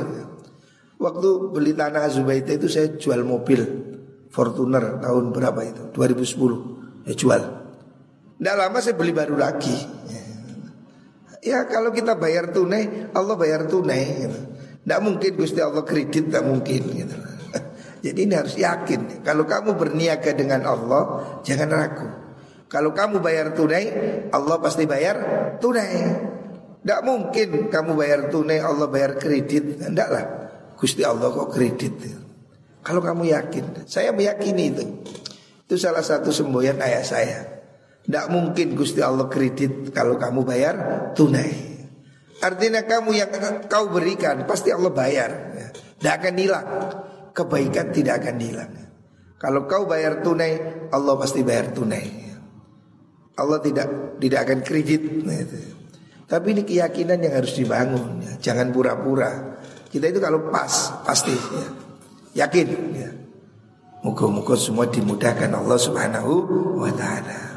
Waktu 0.94 1.28
beli 1.50 1.74
tanah 1.74 2.06
Zubaita 2.08 2.54
itu 2.54 2.70
saya 2.70 2.94
jual 2.94 3.26
mobil 3.26 3.60
Fortuner 4.30 4.98
tahun 4.98 5.30
berapa 5.30 5.60
itu? 5.62 5.82
2010 5.94 7.06
Ya 7.10 7.14
jual. 7.14 7.42
Tidak 8.34 8.56
lama 8.56 8.78
saya 8.80 8.96
beli 8.96 9.12
baru 9.12 9.36
lagi 9.38 9.74
Ya 11.44 11.68
kalau 11.68 11.92
kita 11.92 12.16
bayar 12.16 12.56
tunai, 12.56 13.12
Allah 13.12 13.36
bayar 13.36 13.68
tunai. 13.68 14.24
Gitu. 14.24 14.38
Tidak 14.84 15.00
mungkin 15.04 15.30
Gusti 15.36 15.60
Allah 15.60 15.84
kredit, 15.84 16.32
tidak 16.32 16.44
mungkin. 16.48 16.82
Gitu. 16.88 17.16
Jadi 18.08 18.18
ini 18.24 18.32
harus 18.32 18.56
yakin. 18.56 19.20
Kalau 19.20 19.44
kamu 19.44 19.76
berniaga 19.76 20.32
dengan 20.32 20.64
Allah, 20.64 21.02
jangan 21.44 21.68
ragu. 21.68 22.08
Kalau 22.72 22.96
kamu 22.96 23.20
bayar 23.20 23.52
tunai, 23.52 23.84
Allah 24.32 24.56
pasti 24.56 24.88
bayar 24.88 25.16
tunai. 25.60 25.92
Tidak 26.80 27.00
mungkin 27.04 27.68
kamu 27.68 27.92
bayar 27.92 28.20
tunai, 28.32 28.64
Allah 28.64 28.88
bayar 28.88 29.20
kredit. 29.20 29.84
Tidaklah. 29.84 30.24
Gusti 30.80 31.04
Allah 31.04 31.28
kok 31.28 31.52
kredit. 31.52 31.92
Kalau 32.84 33.00
kamu 33.04 33.32
yakin, 33.32 33.88
saya 33.88 34.12
meyakini 34.12 34.64
itu. 34.72 34.84
Itu 35.64 35.76
salah 35.80 36.04
satu 36.04 36.28
semboyan 36.28 36.80
ayah 36.80 37.04
saya. 37.04 37.53
Tidak 38.04 38.26
mungkin 38.28 38.76
Gusti 38.76 39.00
Allah 39.00 39.32
kredit 39.32 39.88
kalau 39.96 40.20
kamu 40.20 40.44
bayar 40.44 40.74
tunai. 41.16 41.72
Artinya 42.44 42.84
kamu 42.84 43.10
yang 43.16 43.32
kau 43.72 43.88
berikan 43.88 44.44
pasti 44.44 44.68
Allah 44.68 44.92
bayar. 44.92 45.30
Ya. 45.56 45.68
Tidak 45.72 46.14
akan 46.20 46.34
hilang. 46.36 46.66
Kebaikan 47.32 47.86
tidak 47.96 48.20
akan 48.20 48.36
hilang. 48.36 48.72
Kalau 49.40 49.64
kau 49.64 49.88
bayar 49.88 50.20
tunai, 50.20 50.52
Allah 50.92 51.14
pasti 51.16 51.40
bayar 51.40 51.72
tunai. 51.72 52.06
Allah 53.40 53.58
tidak 53.64 54.20
tidak 54.20 54.40
akan 54.46 54.60
kredit. 54.60 55.02
Tapi 56.28 56.46
ini 56.52 56.62
keyakinan 56.68 57.18
yang 57.24 57.34
harus 57.40 57.56
dibangun. 57.56 58.20
Jangan 58.38 58.68
pura-pura. 58.68 59.56
Kita 59.88 60.12
itu 60.12 60.20
kalau 60.20 60.52
pas 60.52 61.00
pasti 61.08 61.32
ya. 61.32 61.66
yakin. 62.44 62.68
Ya. 62.94 63.10
Muka-muka 64.04 64.52
semua 64.60 64.84
dimudahkan 64.84 65.48
Allah 65.48 65.78
Subhanahu 65.80 66.32
wa 66.84 66.92
taala. 66.92 67.53